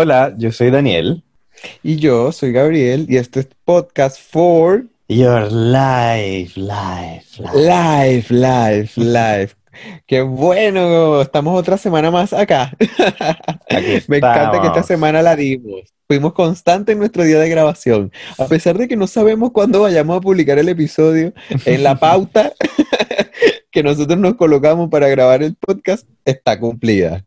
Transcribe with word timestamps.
Hola, 0.00 0.32
yo 0.38 0.52
soy 0.52 0.70
Daniel. 0.70 1.24
Y 1.82 1.96
yo 1.96 2.30
soy 2.30 2.52
Gabriel 2.52 3.06
y 3.08 3.16
este 3.16 3.40
es 3.40 3.48
podcast 3.64 4.16
for 4.16 4.84
Your 5.08 5.50
Life, 5.50 6.52
Life, 6.54 7.42
Life. 7.42 8.30
Life, 8.32 8.32
Life, 8.32 9.00
Life. 9.00 9.56
Qué 10.06 10.20
bueno, 10.20 11.20
estamos 11.20 11.58
otra 11.58 11.76
semana 11.78 12.12
más 12.12 12.32
acá. 12.32 12.70
Me 14.06 14.18
encanta 14.18 14.60
que 14.60 14.68
esta 14.68 14.84
semana 14.84 15.20
la 15.20 15.34
dimos. 15.34 15.92
Fuimos 16.06 16.32
constantes 16.32 16.92
en 16.92 17.00
nuestro 17.00 17.24
día 17.24 17.40
de 17.40 17.48
grabación. 17.48 18.12
A 18.38 18.44
pesar 18.44 18.78
de 18.78 18.86
que 18.86 18.96
no 18.96 19.08
sabemos 19.08 19.50
cuándo 19.50 19.80
vayamos 19.80 20.16
a 20.16 20.20
publicar 20.20 20.60
el 20.60 20.68
episodio, 20.68 21.32
en 21.64 21.82
la 21.82 21.98
pauta 21.98 22.52
que 23.72 23.82
nosotros 23.82 24.16
nos 24.16 24.36
colocamos 24.36 24.90
para 24.90 25.08
grabar 25.08 25.42
el 25.42 25.56
podcast 25.56 26.06
está 26.24 26.56
cumplida. 26.56 27.24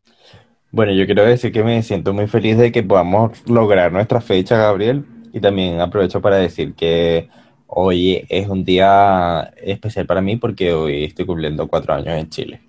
Bueno, 0.73 0.93
yo 0.93 1.05
quiero 1.05 1.25
decir 1.25 1.51
que 1.51 1.63
me 1.63 1.83
siento 1.83 2.13
muy 2.13 2.27
feliz 2.27 2.57
de 2.57 2.71
que 2.71 2.81
podamos 2.81 3.31
lograr 3.45 3.91
nuestra 3.91 4.21
fecha, 4.21 4.55
Gabriel, 4.55 5.03
y 5.33 5.41
también 5.41 5.81
aprovecho 5.81 6.21
para 6.21 6.37
decir 6.37 6.75
que 6.75 7.27
hoy 7.67 8.25
es 8.29 8.47
un 8.47 8.63
día 8.63 9.51
especial 9.61 10.05
para 10.05 10.21
mí 10.21 10.37
porque 10.37 10.73
hoy 10.73 11.03
estoy 11.03 11.25
cumpliendo 11.25 11.67
cuatro 11.67 11.93
años 11.93 12.17
en 12.17 12.29
Chile. 12.29 12.61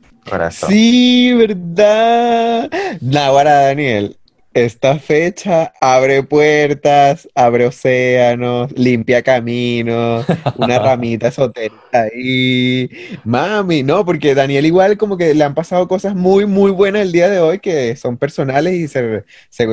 Sí, 0.66 1.32
¿verdad? 1.32 2.68
Nahuara 3.00 3.66
Daniel, 3.66 4.16
esta 4.54 4.98
fecha 4.98 5.72
abre 5.80 6.22
puertas, 6.22 7.28
abre 7.34 7.66
océanos, 7.66 8.70
limpia 8.72 9.22
caminos, 9.22 10.26
una 10.56 10.78
ramita 10.80 11.28
esotérica 11.28 12.02
ahí. 12.02 12.90
Mami, 13.24 13.82
no, 13.82 14.04
porque 14.04 14.34
Daniel 14.34 14.66
igual 14.66 14.98
como 14.98 15.16
que 15.16 15.34
le 15.34 15.44
han 15.44 15.54
pasado 15.54 15.88
cosas 15.88 16.14
muy, 16.14 16.46
muy 16.46 16.70
buenas 16.70 17.02
el 17.02 17.12
día 17.12 17.28
de 17.28 17.40
hoy 17.40 17.58
que 17.58 17.96
son 17.96 18.18
personales 18.18 18.74
y 18.74 18.88
se, 18.88 19.24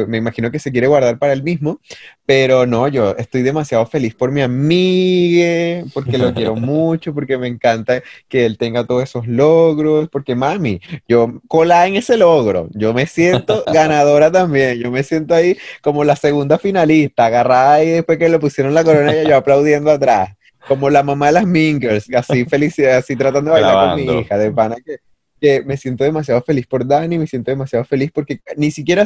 me 0.07 0.17
imagino 0.17 0.51
que 0.51 0.59
se 0.59 0.71
quiere 0.71 0.87
guardar 0.87 1.19
para 1.19 1.33
él 1.33 1.43
mismo. 1.43 1.81
Pero 2.29 2.67
no, 2.67 2.87
yo 2.87 3.15
estoy 3.17 3.41
demasiado 3.41 3.87
feliz 3.87 4.13
por 4.13 4.31
mi 4.31 4.41
amiga, 4.41 5.83
porque 5.95 6.19
lo 6.19 6.31
quiero 6.31 6.55
mucho, 6.55 7.11
porque 7.11 7.39
me 7.39 7.47
encanta 7.47 8.03
que 8.27 8.45
él 8.45 8.59
tenga 8.59 8.85
todos 8.85 9.01
esos 9.01 9.25
logros, 9.25 10.09
porque 10.09 10.35
mami, 10.35 10.79
yo 11.07 11.41
colada 11.47 11.87
en 11.87 11.95
ese 11.95 12.17
logro, 12.17 12.69
yo 12.73 12.93
me 12.93 13.07
siento 13.07 13.63
ganadora 13.73 14.31
también 14.31 14.77
yo 14.77 14.91
me 14.91 15.01
siento 15.01 15.33
ahí 15.33 15.57
como 15.81 16.03
la 16.03 16.15
segunda 16.15 16.59
finalista, 16.59 17.25
agarrada 17.25 17.73
ahí 17.73 17.89
después 17.89 18.19
que 18.19 18.29
le 18.29 18.37
pusieron 18.37 18.75
la 18.75 18.83
corona 18.83 19.23
y 19.23 19.27
yo 19.27 19.35
aplaudiendo 19.35 19.89
atrás. 19.89 20.29
Como 20.67 20.91
la 20.91 21.01
mamá 21.01 21.27
de 21.27 21.31
las 21.31 21.47
Mingers, 21.47 22.13
así 22.13 22.45
felicidad, 22.45 22.97
así 22.97 23.15
tratando 23.15 23.55
de 23.55 23.61
bailar 23.61 23.89
con 23.89 24.05
mi 24.05 24.19
hija, 24.19 24.37
de 24.37 24.51
pana 24.51 24.75
que, 24.85 24.97
que 25.39 25.63
me 25.63 25.77
siento 25.77 26.03
demasiado 26.03 26.41
feliz 26.41 26.67
por 26.67 26.85
Dani, 26.87 27.17
me 27.17 27.27
siento 27.27 27.51
demasiado 27.51 27.85
feliz 27.85 28.11
porque 28.13 28.41
ni 28.57 28.71
siquiera, 28.71 29.05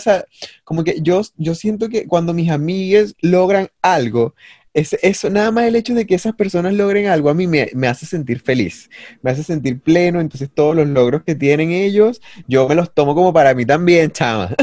como 0.64 0.84
que 0.84 1.02
yo, 1.02 1.22
yo 1.38 1.56
siento 1.56 1.90
que 1.90 2.08
cuando 2.08 2.34
mis 2.34 2.50
amigas 2.50 3.16
logran 3.22 3.70
algo, 3.82 4.34
es, 4.74 4.94
eso, 5.02 5.30
nada 5.30 5.52
más 5.52 5.66
el 5.66 5.76
hecho 5.76 5.94
de 5.94 6.08
que 6.08 6.16
esas 6.16 6.34
personas 6.34 6.74
logren 6.74 7.08
algo 7.08 7.30
a 7.30 7.34
mí 7.34 7.48
me, 7.48 7.70
hace 7.88 8.06
sentir 8.06 8.42
feliz, 8.42 8.90
me 9.22 9.32
hace 9.32 9.44
sentir 9.44 9.80
pleno, 9.80 10.20
entonces 10.20 10.50
todos 10.54 10.76
los 10.76 10.88
logros 10.88 11.24
que 11.24 11.36
tienen 11.36 11.72
ellos, 11.72 12.22
yo 12.48 12.68
me 12.68 12.76
los 12.76 12.94
tomo 12.94 13.14
como 13.14 13.32
para 13.34 13.54
mí 13.54 13.66
también, 13.66 14.12
chama. 14.12 14.56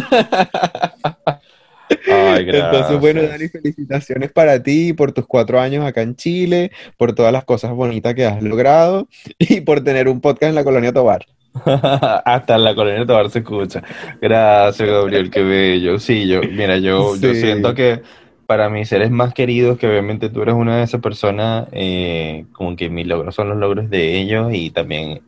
Ay, 2.06 2.46
Entonces, 2.48 3.00
bueno, 3.00 3.22
Dani, 3.22 3.48
felicitaciones 3.48 4.30
para 4.32 4.62
ti 4.62 4.92
por 4.92 5.12
tus 5.12 5.26
cuatro 5.26 5.60
años 5.60 5.84
acá 5.84 6.02
en 6.02 6.14
Chile, 6.14 6.70
por 6.96 7.14
todas 7.14 7.32
las 7.32 7.44
cosas 7.44 7.72
bonitas 7.72 8.14
que 8.14 8.26
has 8.26 8.42
logrado 8.42 9.08
y 9.38 9.60
por 9.60 9.82
tener 9.82 10.08
un 10.08 10.20
podcast 10.20 10.50
en 10.50 10.54
la 10.54 10.64
colonia 10.64 10.92
Tobar. 10.92 11.26
Hasta 11.64 12.56
en 12.56 12.64
la 12.64 12.74
colonia 12.74 13.06
Tobar 13.06 13.30
se 13.30 13.40
escucha. 13.40 13.82
Gracias, 14.20 14.88
Gabriel, 14.88 15.30
qué 15.30 15.42
bello. 15.42 15.98
Sí, 15.98 16.26
yo, 16.26 16.40
mira, 16.42 16.78
yo, 16.78 17.16
yo 17.16 17.34
siento 17.34 17.74
que 17.74 18.02
para 18.46 18.68
mis 18.68 18.88
seres 18.88 19.10
más 19.10 19.32
queridos, 19.32 19.78
que 19.78 19.86
obviamente 19.86 20.28
tú 20.28 20.42
eres 20.42 20.54
una 20.54 20.78
de 20.78 20.82
esas 20.82 21.00
personas, 21.00 21.68
eh, 21.72 22.46
como 22.52 22.74
que 22.74 22.88
mis 22.90 23.06
logros 23.06 23.34
son 23.34 23.48
los 23.48 23.58
logros 23.58 23.88
de 23.90 24.18
ellos 24.20 24.52
y 24.52 24.70
también 24.70 25.22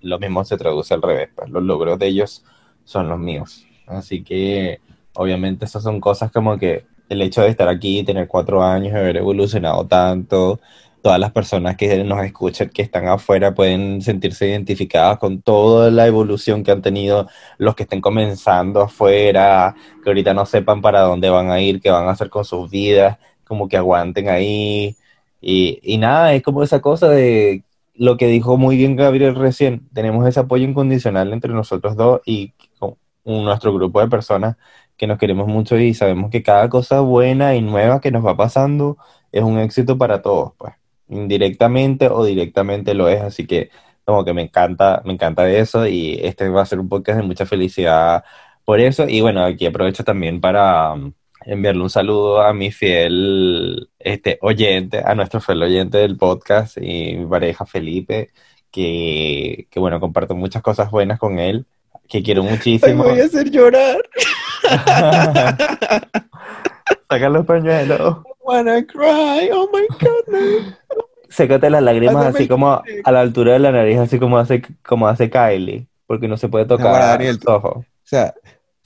lo 0.00 0.18
mismo 0.18 0.44
se 0.44 0.56
traduce 0.56 0.92
al 0.94 1.02
revés, 1.02 1.28
pues 1.34 1.50
los 1.50 1.62
logros 1.62 1.98
de 1.98 2.06
ellos 2.06 2.44
son 2.84 3.08
los 3.08 3.18
míos. 3.18 3.66
Así 3.86 4.22
que 4.22 4.80
obviamente 5.14 5.64
esas 5.64 5.82
son 5.82 6.00
cosas 6.00 6.32
como 6.32 6.58
que 6.58 6.84
el 7.08 7.22
hecho 7.22 7.42
de 7.42 7.48
estar 7.48 7.68
aquí, 7.68 8.02
tener 8.02 8.28
cuatro 8.28 8.62
años, 8.62 8.94
haber 8.94 9.18
evolucionado 9.18 9.86
tanto, 9.86 10.60
todas 11.04 11.20
las 11.20 11.32
personas 11.32 11.76
que 11.76 12.02
nos 12.02 12.24
escuchan, 12.24 12.70
que 12.70 12.80
están 12.80 13.08
afuera, 13.08 13.54
pueden 13.54 14.00
sentirse 14.00 14.48
identificadas 14.48 15.18
con 15.18 15.42
toda 15.42 15.90
la 15.90 16.06
evolución 16.06 16.64
que 16.64 16.70
han 16.70 16.80
tenido 16.80 17.28
los 17.58 17.74
que 17.74 17.82
estén 17.82 18.00
comenzando 18.00 18.80
afuera, 18.80 19.74
que 20.02 20.08
ahorita 20.08 20.32
no 20.32 20.46
sepan 20.46 20.80
para 20.80 21.02
dónde 21.02 21.28
van 21.28 21.50
a 21.50 21.60
ir, 21.60 21.82
qué 21.82 21.90
van 21.90 22.08
a 22.08 22.12
hacer 22.12 22.30
con 22.30 22.46
sus 22.46 22.70
vidas, 22.70 23.18
como 23.44 23.68
que 23.68 23.76
aguanten 23.76 24.30
ahí. 24.30 24.96
Y, 25.42 25.78
y 25.82 25.98
nada, 25.98 26.32
es 26.34 26.42
como 26.42 26.62
esa 26.62 26.80
cosa 26.80 27.10
de 27.10 27.64
lo 27.94 28.16
que 28.16 28.26
dijo 28.26 28.56
muy 28.56 28.78
bien 28.78 28.96
Gabriel 28.96 29.34
recién, 29.34 29.86
tenemos 29.92 30.26
ese 30.26 30.40
apoyo 30.40 30.64
incondicional 30.64 31.34
entre 31.34 31.52
nosotros 31.52 31.96
dos 31.96 32.22
y 32.24 32.54
con 32.78 32.96
nuestro 33.24 33.74
grupo 33.74 34.00
de 34.00 34.08
personas 34.08 34.56
que 34.96 35.06
nos 35.06 35.18
queremos 35.18 35.48
mucho 35.48 35.78
y 35.78 35.92
sabemos 35.94 36.30
que 36.30 36.42
cada 36.42 36.70
cosa 36.70 37.00
buena 37.00 37.54
y 37.56 37.60
nueva 37.62 38.00
que 38.00 38.10
nos 38.10 38.24
va 38.24 38.36
pasando 38.36 38.96
es 39.32 39.42
un 39.42 39.58
éxito 39.58 39.98
para 39.98 40.22
todos, 40.22 40.52
pues 40.58 40.74
indirectamente 41.08 42.08
o 42.08 42.24
directamente 42.24 42.94
lo 42.94 43.08
es, 43.08 43.20
así 43.22 43.46
que 43.46 43.70
como 44.04 44.24
que 44.24 44.34
me 44.34 44.42
encanta, 44.42 45.02
me 45.04 45.14
encanta 45.14 45.48
eso 45.50 45.86
y 45.86 46.18
este 46.22 46.48
va 46.48 46.62
a 46.62 46.66
ser 46.66 46.80
un 46.80 46.88
podcast 46.88 47.18
de 47.18 47.26
mucha 47.26 47.46
felicidad 47.46 48.24
por 48.64 48.80
eso 48.80 49.06
y 49.08 49.20
bueno, 49.20 49.44
aquí 49.44 49.66
aprovecho 49.66 50.04
también 50.04 50.40
para 50.40 50.92
um, 50.94 51.12
enviarle 51.44 51.82
un 51.82 51.90
saludo 51.90 52.40
a 52.42 52.54
mi 52.54 52.70
fiel 52.70 53.90
este 53.98 54.38
oyente, 54.40 55.02
a 55.04 55.14
nuestro 55.14 55.40
fiel 55.40 55.62
oyente 55.62 55.98
del 55.98 56.16
podcast 56.16 56.78
y 56.78 57.16
mi 57.16 57.26
pareja 57.26 57.66
Felipe, 57.66 58.30
que, 58.70 59.66
que 59.70 59.80
bueno, 59.80 60.00
comparto 60.00 60.34
muchas 60.34 60.62
cosas 60.62 60.90
buenas 60.90 61.18
con 61.18 61.38
él, 61.38 61.66
que 62.08 62.22
quiero 62.22 62.42
muchísimo. 62.42 63.04
Ay, 63.04 63.10
voy 63.10 63.20
a 63.20 63.24
hacer 63.24 63.50
llorar. 63.50 63.98
Saca 67.08 67.28
los 67.28 67.46
pañuelos. 67.46 68.18
Wanna 68.44 68.84
cry, 68.84 69.48
oh 69.52 69.68
my 69.72 69.86
goodness. 69.98 70.74
Sécate 71.30 71.70
las 71.70 71.82
lágrimas 71.82 72.26
así 72.26 72.46
como 72.46 72.82
a 73.04 73.12
la 73.12 73.20
altura 73.20 73.54
de 73.54 73.58
la 73.58 73.72
nariz, 73.72 73.98
así 73.98 74.18
como 74.18 74.38
hace, 74.38 74.62
como 74.86 75.08
hace 75.08 75.30
Kylie, 75.30 75.86
porque 76.06 76.28
no 76.28 76.36
se 76.36 76.48
puede 76.48 76.66
tocar 76.66 76.92
Daniel, 76.92 77.38
el 77.40 77.48
ojo. 77.48 77.68
O 77.68 77.84
sea, 78.02 78.34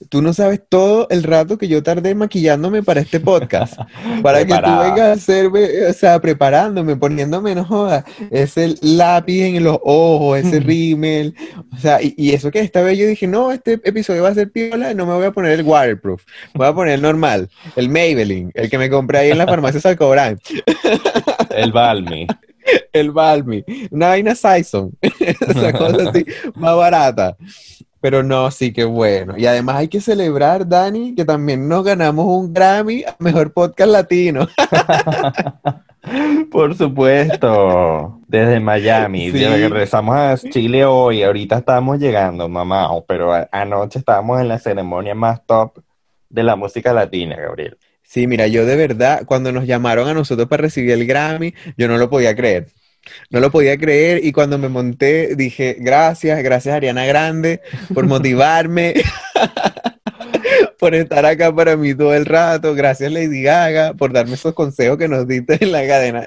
Tú 0.07 0.21
no 0.21 0.33
sabes 0.33 0.61
todo 0.69 1.07
el 1.09 1.23
rato 1.23 1.57
que 1.57 1.67
yo 1.67 1.83
tardé 1.83 2.15
maquillándome 2.15 2.81
para 2.83 3.01
este 3.01 3.19
podcast. 3.19 3.77
para 4.23 4.45
que 4.45 4.53
tú 4.53 4.79
vengas 4.79 4.99
a 5.01 5.11
hacerme, 5.11 5.87
o 5.89 5.93
sea, 5.93 6.21
preparándome, 6.21 6.95
poniéndome, 6.95 7.53
no 7.53 7.65
joda, 7.65 8.05
ese 8.31 8.75
lápiz 8.81 9.43
en 9.43 9.61
los 9.61 9.77
ojos, 9.83 10.39
ese 10.39 10.61
rímel. 10.61 11.35
O 11.75 11.77
sea, 11.77 11.99
y, 12.01 12.31
eso 12.31 12.49
que 12.49 12.61
esta 12.61 12.81
vez 12.81 12.97
yo 12.97 13.07
dije, 13.07 13.27
no, 13.27 13.51
este 13.51 13.73
episodio 13.83 14.23
va 14.23 14.29
a 14.29 14.33
ser 14.33 14.49
piola, 14.51 14.93
no 14.93 15.05
me 15.05 15.15
voy 15.15 15.25
a 15.25 15.31
poner 15.31 15.59
el 15.59 15.65
waterproof, 15.65 16.23
voy 16.53 16.67
a 16.67 16.73
poner 16.73 16.93
el 16.93 17.01
normal, 17.01 17.49
el 17.75 17.89
Maybelline, 17.89 18.51
el 18.53 18.69
que 18.69 18.77
me 18.77 18.89
compré 18.89 19.19
ahí 19.19 19.31
en 19.31 19.37
la 19.37 19.47
farmacia 19.47 19.81
Salcobrán. 19.81 20.39
el 21.49 21.73
Balmy. 21.73 22.25
El 22.93 23.11
Balmy. 23.11 23.63
Una 23.91 24.09
vaina 24.09 24.35
Sison. 24.35 24.91
Esa 25.01 25.73
cosa 25.73 26.09
así, 26.09 26.25
más 26.55 26.75
barata. 26.75 27.35
Pero 28.01 28.23
no, 28.23 28.49
sí 28.51 28.71
que 28.71 28.85
bueno. 28.85 29.37
Y 29.37 29.45
además 29.45 29.77
hay 29.77 29.87
que 29.89 29.99
celebrar, 29.99 30.67
Dani, 30.67 31.15
que 31.15 31.25
también 31.25 31.67
nos 31.67 31.83
ganamos 31.83 32.25
un 32.25 32.53
Grammy 32.53 33.03
a 33.03 33.15
Mejor 33.19 33.51
Podcast 33.51 33.91
Latino. 33.91 34.47
Por 36.51 36.75
supuesto, 36.75 38.19
desde 38.27 38.59
Miami. 38.59 39.31
regresamos 39.31 40.15
a 40.15 40.37
Chile 40.37 40.85
hoy. 40.85 41.23
Ahorita 41.23 41.57
estamos 41.57 41.99
llegando, 41.99 42.47
mamá. 42.47 42.89
Pero 43.07 43.33
anoche 43.51 43.99
estábamos 43.99 44.39
en 44.39 44.47
la 44.47 44.59
ceremonia 44.59 45.13
más 45.13 45.45
top 45.45 45.79
de 46.29 46.43
la 46.43 46.55
música 46.55 46.93
latina, 46.93 47.35
Gabriel. 47.35 47.77
Sí, 48.01 48.25
mira, 48.25 48.47
yo 48.47 48.65
de 48.65 48.75
verdad, 48.75 49.23
cuando 49.25 49.51
nos 49.51 49.67
llamaron 49.67 50.07
a 50.07 50.13
nosotros 50.13 50.47
para 50.47 50.63
recibir 50.63 50.91
el 50.91 51.05
Grammy, 51.05 51.53
yo 51.77 51.87
no 51.87 51.97
lo 51.97 52.09
podía 52.09 52.35
creer. 52.35 52.67
No 53.29 53.39
lo 53.39 53.51
podía 53.51 53.77
creer 53.77 54.23
y 54.23 54.31
cuando 54.31 54.57
me 54.57 54.69
monté 54.69 55.35
dije, 55.35 55.77
gracias, 55.79 56.41
gracias 56.43 56.75
Ariana 56.75 57.05
Grande 57.05 57.61
por 57.93 58.07
motivarme, 58.07 58.93
por 60.79 60.95
estar 60.95 61.25
acá 61.25 61.53
para 61.53 61.75
mí 61.75 61.93
todo 61.93 62.13
el 62.13 62.25
rato, 62.25 62.73
gracias 62.75 63.11
Lady 63.11 63.43
Gaga 63.43 63.93
por 63.93 64.13
darme 64.13 64.33
esos 64.33 64.53
consejos 64.53 64.97
que 64.97 65.07
nos 65.07 65.27
diste 65.27 65.57
en 65.61 65.71
la 65.71 65.85
cadena, 65.85 66.23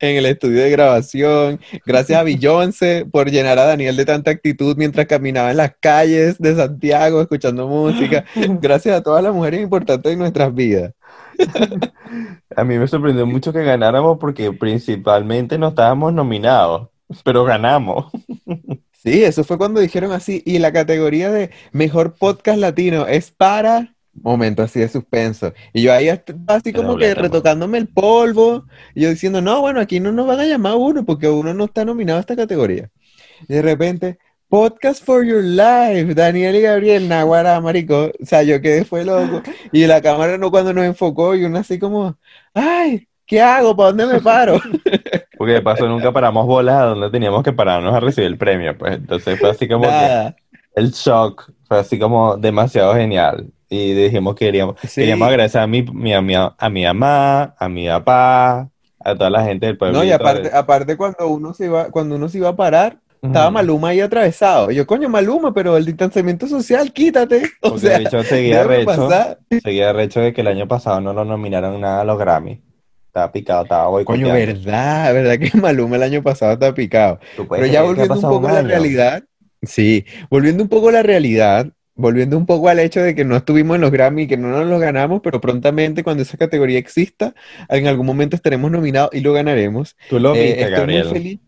en 0.00 0.16
el 0.16 0.26
estudio 0.26 0.62
de 0.62 0.70
grabación, 0.70 1.60
gracias 1.86 2.18
a 2.18 2.22
Beyoncé 2.22 3.06
por 3.10 3.30
llenar 3.30 3.58
a 3.58 3.64
Daniel 3.64 3.96
de 3.96 4.04
tanta 4.04 4.30
actitud 4.30 4.76
mientras 4.76 5.06
caminaba 5.06 5.50
en 5.50 5.56
las 5.56 5.72
calles 5.80 6.38
de 6.38 6.54
Santiago 6.54 7.20
escuchando 7.20 7.68
música, 7.68 8.24
gracias 8.60 8.96
a 8.96 9.02
todas 9.02 9.22
las 9.22 9.32
mujeres 9.32 9.60
importantes 9.60 10.10
de 10.10 10.16
nuestras 10.16 10.54
vidas. 10.54 10.92
A 12.56 12.64
mí 12.64 12.78
me 12.78 12.86
sorprendió 12.86 13.26
mucho 13.26 13.52
que 13.52 13.64
ganáramos 13.64 14.18
porque 14.18 14.52
principalmente 14.52 15.58
no 15.58 15.68
estábamos 15.68 16.12
nominados, 16.12 16.88
pero 17.24 17.44
ganamos. 17.44 18.06
Sí, 19.02 19.24
eso 19.24 19.42
fue 19.42 19.58
cuando 19.58 19.80
dijeron 19.80 20.12
así, 20.12 20.44
y 20.46 20.60
la 20.60 20.72
categoría 20.72 21.28
de 21.32 21.50
mejor 21.72 22.14
podcast 22.14 22.60
latino 22.60 23.08
es 23.08 23.32
para 23.32 23.96
momento 24.14 24.62
así 24.62 24.80
de 24.80 24.88
suspenso. 24.88 25.52
Y 25.72 25.82
yo 25.82 25.92
ahí 25.92 26.08
así 26.46 26.72
como 26.72 26.96
que 26.96 27.14
retocándome 27.14 27.78
el 27.78 27.88
polvo, 27.88 28.66
y 28.94 29.02
yo 29.02 29.10
diciendo, 29.10 29.40
no, 29.40 29.60
bueno, 29.60 29.80
aquí 29.80 30.00
no 30.00 30.12
nos 30.12 30.26
van 30.26 30.40
a 30.40 30.46
llamar 30.46 30.74
uno 30.76 31.04
porque 31.04 31.28
uno 31.28 31.54
no 31.54 31.64
está 31.64 31.84
nominado 31.84 32.18
a 32.18 32.20
esta 32.20 32.36
categoría. 32.36 32.90
Y 33.48 33.54
de 33.54 33.62
repente, 33.62 34.18
Podcast 34.52 35.02
for 35.02 35.24
Your 35.24 35.42
Life, 35.42 36.12
Daniel 36.14 36.54
y 36.54 36.60
Gabriel, 36.60 37.08
Naguara, 37.08 37.58
marico. 37.62 38.12
O 38.20 38.26
sea, 38.26 38.42
yo 38.42 38.60
quedé 38.60 38.84
fue 38.84 39.02
loco. 39.02 39.40
Y 39.72 39.86
la 39.86 40.02
cámara 40.02 40.36
no 40.36 40.50
cuando 40.50 40.74
nos 40.74 40.84
enfocó, 40.84 41.34
y 41.34 41.46
uno 41.46 41.60
así 41.60 41.78
como, 41.78 42.18
ay, 42.52 43.08
¿qué 43.24 43.40
hago? 43.40 43.74
¿Para 43.74 43.92
dónde 43.92 44.06
me 44.08 44.20
paro? 44.20 44.60
Porque 45.38 45.54
de 45.54 45.62
paso 45.62 45.88
nunca 45.88 46.12
paramos 46.12 46.46
bolas 46.46 46.74
a 46.74 46.84
donde 46.84 47.08
teníamos 47.08 47.42
que 47.42 47.54
pararnos 47.54 47.94
a 47.94 48.00
recibir 48.00 48.26
el 48.26 48.36
premio, 48.36 48.76
pues. 48.76 48.96
Entonces 48.96 49.40
fue 49.40 49.48
así 49.48 49.66
como 49.66 49.84
que 49.84 50.34
el 50.74 50.90
shock 50.90 51.50
fue 51.66 51.78
así 51.78 51.98
como 51.98 52.36
demasiado 52.36 52.94
genial 52.94 53.46
y 53.70 53.94
dijimos 53.94 54.34
que 54.34 54.44
queríamos, 54.44 54.76
queríamos 54.94 55.28
agradecer 55.28 55.62
a 55.62 55.66
mi, 55.66 55.80
mi, 55.80 56.12
a, 56.12 56.20
mi, 56.20 56.34
a 56.34 56.68
mi 56.68 56.84
mamá, 56.84 57.54
a 57.58 57.68
mi 57.70 57.88
papá, 57.88 58.68
a 59.00 59.14
toda 59.14 59.30
la 59.30 59.44
gente 59.44 59.64
del 59.64 59.78
pueblo. 59.78 59.98
No, 59.98 60.04
y 60.04 60.12
aparte, 60.12 60.50
aparte 60.52 60.96
cuando 60.98 61.26
uno 61.28 61.54
se 61.54 61.64
iba, 61.64 61.90
cuando 61.90 62.16
uno 62.16 62.28
se 62.28 62.36
iba 62.36 62.50
a 62.50 62.56
parar, 62.56 62.98
estaba 63.22 63.50
Maluma 63.50 63.90
ahí 63.90 64.00
atravesado. 64.00 64.70
yo, 64.70 64.86
coño, 64.86 65.08
Maluma, 65.08 65.54
pero 65.54 65.76
el 65.76 65.84
distanciamiento 65.84 66.46
social, 66.48 66.92
quítate. 66.92 67.42
O 67.62 67.78
sea, 67.78 67.98
de 67.98 68.04
hecho, 68.04 68.22
seguía 68.24 68.64
recho, 68.64 69.08
seguía 69.62 69.92
recho 69.92 70.20
de 70.20 70.32
que 70.32 70.40
el 70.40 70.48
año 70.48 70.66
pasado 70.66 71.00
no 71.00 71.12
lo 71.12 71.24
nominaron 71.24 71.80
nada 71.80 72.00
a 72.00 72.04
los 72.04 72.18
Grammy. 72.18 72.60
Estaba 73.06 73.30
picado, 73.30 73.62
estaba 73.62 73.88
hoy 73.88 74.04
Coño, 74.04 74.32
verdad, 74.32 75.12
verdad 75.14 75.38
que 75.38 75.56
Maluma 75.56 75.96
el 75.96 76.02
año 76.02 76.22
pasado 76.22 76.54
estaba 76.54 76.74
picado. 76.74 77.20
Pero 77.48 77.66
ya 77.66 77.82
volviendo 77.82 78.14
un 78.14 78.22
poco 78.22 78.48
a 78.48 78.52
la 78.52 78.62
realidad, 78.62 79.22
sí, 79.62 80.04
volviendo 80.28 80.62
un 80.62 80.68
poco 80.68 80.88
a 80.88 80.92
la 80.92 81.02
realidad, 81.02 81.68
volviendo 81.94 82.36
un 82.36 82.46
poco 82.46 82.68
al 82.68 82.78
hecho 82.78 83.00
de 83.00 83.14
que 83.14 83.24
no 83.24 83.36
estuvimos 83.36 83.76
en 83.76 83.82
los 83.82 83.90
Grammy 83.90 84.22
y 84.22 84.26
que 84.26 84.36
no 84.36 84.48
nos 84.48 84.66
los 84.66 84.80
ganamos, 84.80 85.20
pero 85.22 85.40
prontamente 85.40 86.02
cuando 86.02 86.22
esa 86.22 86.36
categoría 86.36 86.78
exista, 86.78 87.34
en 87.68 87.86
algún 87.86 88.06
momento 88.06 88.34
estaremos 88.34 88.70
nominados 88.70 89.10
y 89.12 89.20
lo 89.20 89.32
ganaremos. 89.32 89.96
Tú 90.08 90.18
lo 90.18 90.34
eh, 90.34 90.54
viste, 90.56 90.70
Gabriel. 90.70 91.08
feliz. 91.10 91.40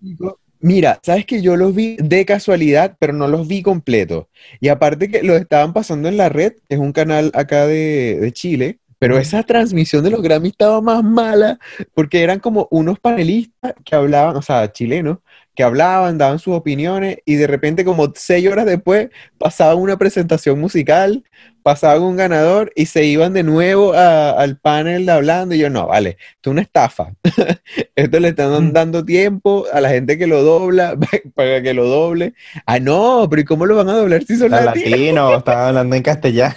Mira, 0.65 0.99
sabes 1.03 1.27
que 1.27 1.43
yo 1.43 1.57
los 1.57 1.75
vi 1.75 1.97
de 1.99 2.25
casualidad, 2.25 2.97
pero 2.99 3.13
no 3.13 3.29
los 3.29 3.47
vi 3.47 3.61
completo. 3.61 4.31
Y 4.61 4.69
aparte 4.69 5.11
que 5.11 5.23
los 5.23 5.39
estaban 5.39 5.75
pasando 5.75 6.09
en 6.09 6.17
la 6.17 6.31
red, 6.31 6.55
es 6.71 6.79
un 6.79 6.93
canal 6.93 7.31
acá 7.35 7.67
de, 7.67 8.19
de 8.19 8.33
Chile, 8.33 8.79
pero 8.99 9.19
esa 9.19 9.43
transmisión 9.43 10.03
de 10.03 10.09
los 10.11 10.23
Grammy 10.23 10.49
estaba 10.49 10.81
más 10.81 11.05
mala 11.05 11.59
porque 11.93 12.23
eran 12.23 12.41
como 12.41 12.67
unos 12.71 12.99
panelistas 12.99 13.75
que 13.85 13.95
hablaban, 13.95 14.37
o 14.37 14.41
sea, 14.43 14.73
chilenos, 14.73 15.19
que 15.55 15.63
hablaban, 15.63 16.19
daban 16.19 16.39
sus 16.39 16.55
opiniones 16.55 17.19
y 17.25 17.37
de 17.37 17.47
repente 17.47 17.85
como 17.85 18.13
seis 18.15 18.49
horas 18.49 18.67
después 18.67 19.11
pasaban 19.39 19.79
una 19.79 19.97
presentación 19.97 20.59
musical, 20.59 21.23
pasaban 21.63 22.03
un 22.03 22.17
ganador 22.17 22.73
y 22.75 22.87
se 22.87 23.05
iban 23.05 23.33
de 23.33 23.45
nuevo 23.45 23.93
al 23.95 24.59
panel 24.59 25.09
hablando 25.09 25.55
y 25.55 25.59
yo, 25.59 25.71
no, 25.71 25.87
vale, 25.87 26.19
esto 26.37 26.51
es 26.51 26.53
una 26.53 26.63
estafa. 26.63 27.15
esto 27.95 28.21
le 28.21 28.29
están 28.29 28.73
dando 28.73 29.05
tiempo 29.05 29.65
a 29.73 29.81
la 29.81 29.91
gente 29.91 30.19
que 30.19 30.27
lo 30.27 30.43
dobla 30.43 30.99
para 31.35 31.63
que 31.63 31.73
lo 31.73 31.87
doble. 31.87 32.35
Ah, 32.67 32.81
no, 32.81 33.27
pero 33.31 33.43
¿y 33.43 33.45
cómo 33.45 33.67
lo 33.67 33.77
van 33.77 33.89
a 33.89 33.97
doblar 33.97 34.25
si 34.25 34.37
son 34.37 34.51
latinos? 34.51 34.91
Latino, 34.91 35.35
estaban 35.39 35.69
hablando 35.69 35.97
en 35.97 36.03
castellano. 36.03 36.57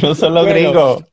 no 0.00 0.14
solo 0.14 0.44
gringo. 0.44 1.04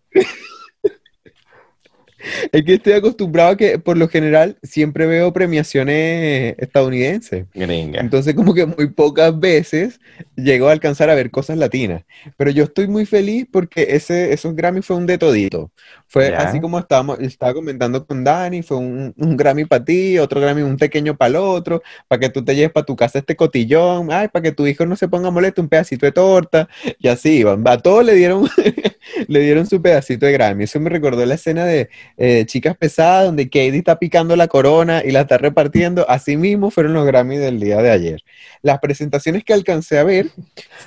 Es 2.51 2.63
que 2.63 2.75
estoy 2.75 2.93
acostumbrado 2.93 3.51
a 3.51 3.57
que 3.57 3.79
por 3.79 3.97
lo 3.97 4.07
general 4.07 4.57
siempre 4.63 5.05
veo 5.05 5.33
premiaciones 5.33 6.55
estadounidenses. 6.57 7.45
Entonces 7.53 8.35
como 8.35 8.53
que 8.53 8.65
muy 8.65 8.89
pocas 8.89 9.37
veces 9.39 9.99
llego 10.35 10.67
a 10.67 10.71
alcanzar 10.71 11.09
a 11.09 11.15
ver 11.15 11.31
cosas 11.31 11.57
latinas. 11.57 12.03
Pero 12.37 12.51
yo 12.51 12.65
estoy 12.65 12.87
muy 12.87 13.05
feliz 13.05 13.47
porque 13.51 13.87
ese, 13.89 14.33
esos 14.33 14.55
Grammy 14.55 14.81
fue 14.81 14.95
un 14.95 15.05
de 15.05 15.17
todito. 15.17 15.71
Fue 16.07 16.35
así 16.35 16.59
como 16.59 16.77
estábamos, 16.77 17.19
estaba 17.19 17.53
comentando 17.53 18.05
con 18.05 18.23
Dani, 18.23 18.63
fue 18.63 18.77
un, 18.77 19.13
Grammy 19.15 19.65
para 19.65 19.85
ti, 19.85 20.17
otro 20.17 20.41
Grammy, 20.41 20.61
un 20.61 20.77
pequeño 20.77 21.15
para 21.15 21.29
el 21.29 21.35
otro, 21.37 21.81
para 22.07 22.19
que 22.19 22.29
tú 22.29 22.43
te 22.43 22.53
lleves 22.53 22.71
para 22.71 22.85
tu 22.85 22.95
casa 22.95 23.19
este 23.19 23.35
cotillón, 23.35 24.11
ay, 24.11 24.27
para 24.27 24.43
que 24.43 24.51
tu 24.51 24.67
hijo 24.67 24.85
no 24.85 24.97
se 24.97 25.07
ponga 25.07 25.31
molesto, 25.31 25.61
un 25.61 25.69
pedacito 25.69 26.05
de 26.05 26.11
torta, 26.11 26.67
y 26.99 27.07
así, 27.07 27.45
a 27.65 27.77
todos 27.77 28.03
le 28.03 28.15
dieron, 28.15 28.45
le 29.27 29.39
dieron 29.39 29.67
su 29.67 29.81
pedacito 29.81 30.25
de 30.25 30.31
Grammy. 30.31 30.63
Eso 30.65 30.79
me 30.79 30.89
recordó 30.89 31.25
la 31.25 31.35
escena 31.35 31.65
de 31.65 31.89
eh, 32.17 32.45
Chicas 32.45 32.77
Pesadas, 32.77 33.25
donde 33.25 33.45
Katie 33.45 33.77
está 33.77 33.99
picando 33.99 34.35
la 34.35 34.47
corona 34.47 35.01
y 35.03 35.11
la 35.11 35.21
está 35.21 35.37
repartiendo. 35.37 36.09
Así 36.09 36.37
mismo 36.37 36.71
fueron 36.71 36.93
los 36.93 37.05
Grammy 37.05 37.37
del 37.37 37.59
día 37.59 37.77
de 37.77 37.91
ayer. 37.91 38.23
Las 38.61 38.79
presentaciones 38.79 39.43
que 39.43 39.53
alcancé 39.53 39.99
a 39.99 40.03
ver 40.03 40.27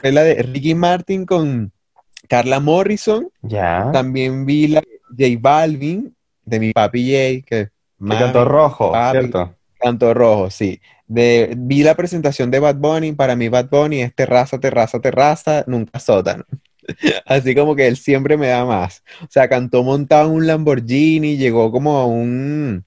fue 0.00 0.12
la 0.12 0.22
de 0.22 0.42
Ricky 0.42 0.74
Martin 0.74 1.26
con 1.26 1.72
Carla 2.28 2.60
Morrison. 2.60 3.28
Ya. 3.42 3.90
También 3.92 4.46
vi 4.46 4.68
la 4.68 4.82
J 5.10 5.38
Balvin, 5.38 6.14
de 6.44 6.60
mi 6.60 6.72
papi 6.72 7.10
J, 7.10 7.46
que... 7.46 7.68
canto 8.08 8.44
rojo, 8.44 8.92
¿cierto? 9.10 9.54
Canto 9.78 10.14
rojo, 10.14 10.50
sí. 10.50 10.80
De, 11.06 11.54
vi 11.56 11.82
la 11.82 11.94
presentación 11.94 12.50
de 12.50 12.58
Bad 12.58 12.76
Bunny, 12.76 13.12
para 13.12 13.36
mí 13.36 13.48
Bad 13.48 13.68
Bunny 13.68 14.00
es 14.00 14.14
terraza, 14.14 14.58
terraza, 14.58 15.00
terraza, 15.00 15.64
nunca 15.66 16.00
sótano. 16.00 16.44
Así 17.26 17.54
como 17.54 17.74
que 17.76 17.86
él 17.86 17.96
siempre 17.96 18.36
me 18.36 18.48
da 18.48 18.64
más. 18.64 19.02
O 19.22 19.26
sea, 19.30 19.48
cantó 19.48 19.82
montado 19.82 20.28
en 20.28 20.36
un 20.36 20.46
Lamborghini, 20.46 21.36
llegó 21.36 21.70
como 21.72 21.98
a 21.98 22.06
un, 22.06 22.84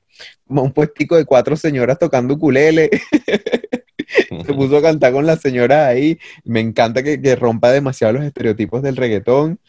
como 0.47 0.63
un 0.63 0.71
puestico 0.71 1.15
de 1.17 1.25
cuatro 1.25 1.55
señoras 1.55 1.99
tocando 1.99 2.35
ukulele. 2.35 2.89
Se 4.45 4.53
puso 4.53 4.77
a 4.77 4.81
cantar 4.81 5.13
con 5.13 5.25
las 5.25 5.41
señoras 5.41 5.87
ahí. 5.87 6.19
Me 6.43 6.59
encanta 6.59 7.03
que, 7.03 7.21
que 7.21 7.35
rompa 7.35 7.71
demasiado 7.71 8.13
los 8.13 8.23
estereotipos 8.23 8.81
del 8.81 8.95
reggaetón. 8.97 9.59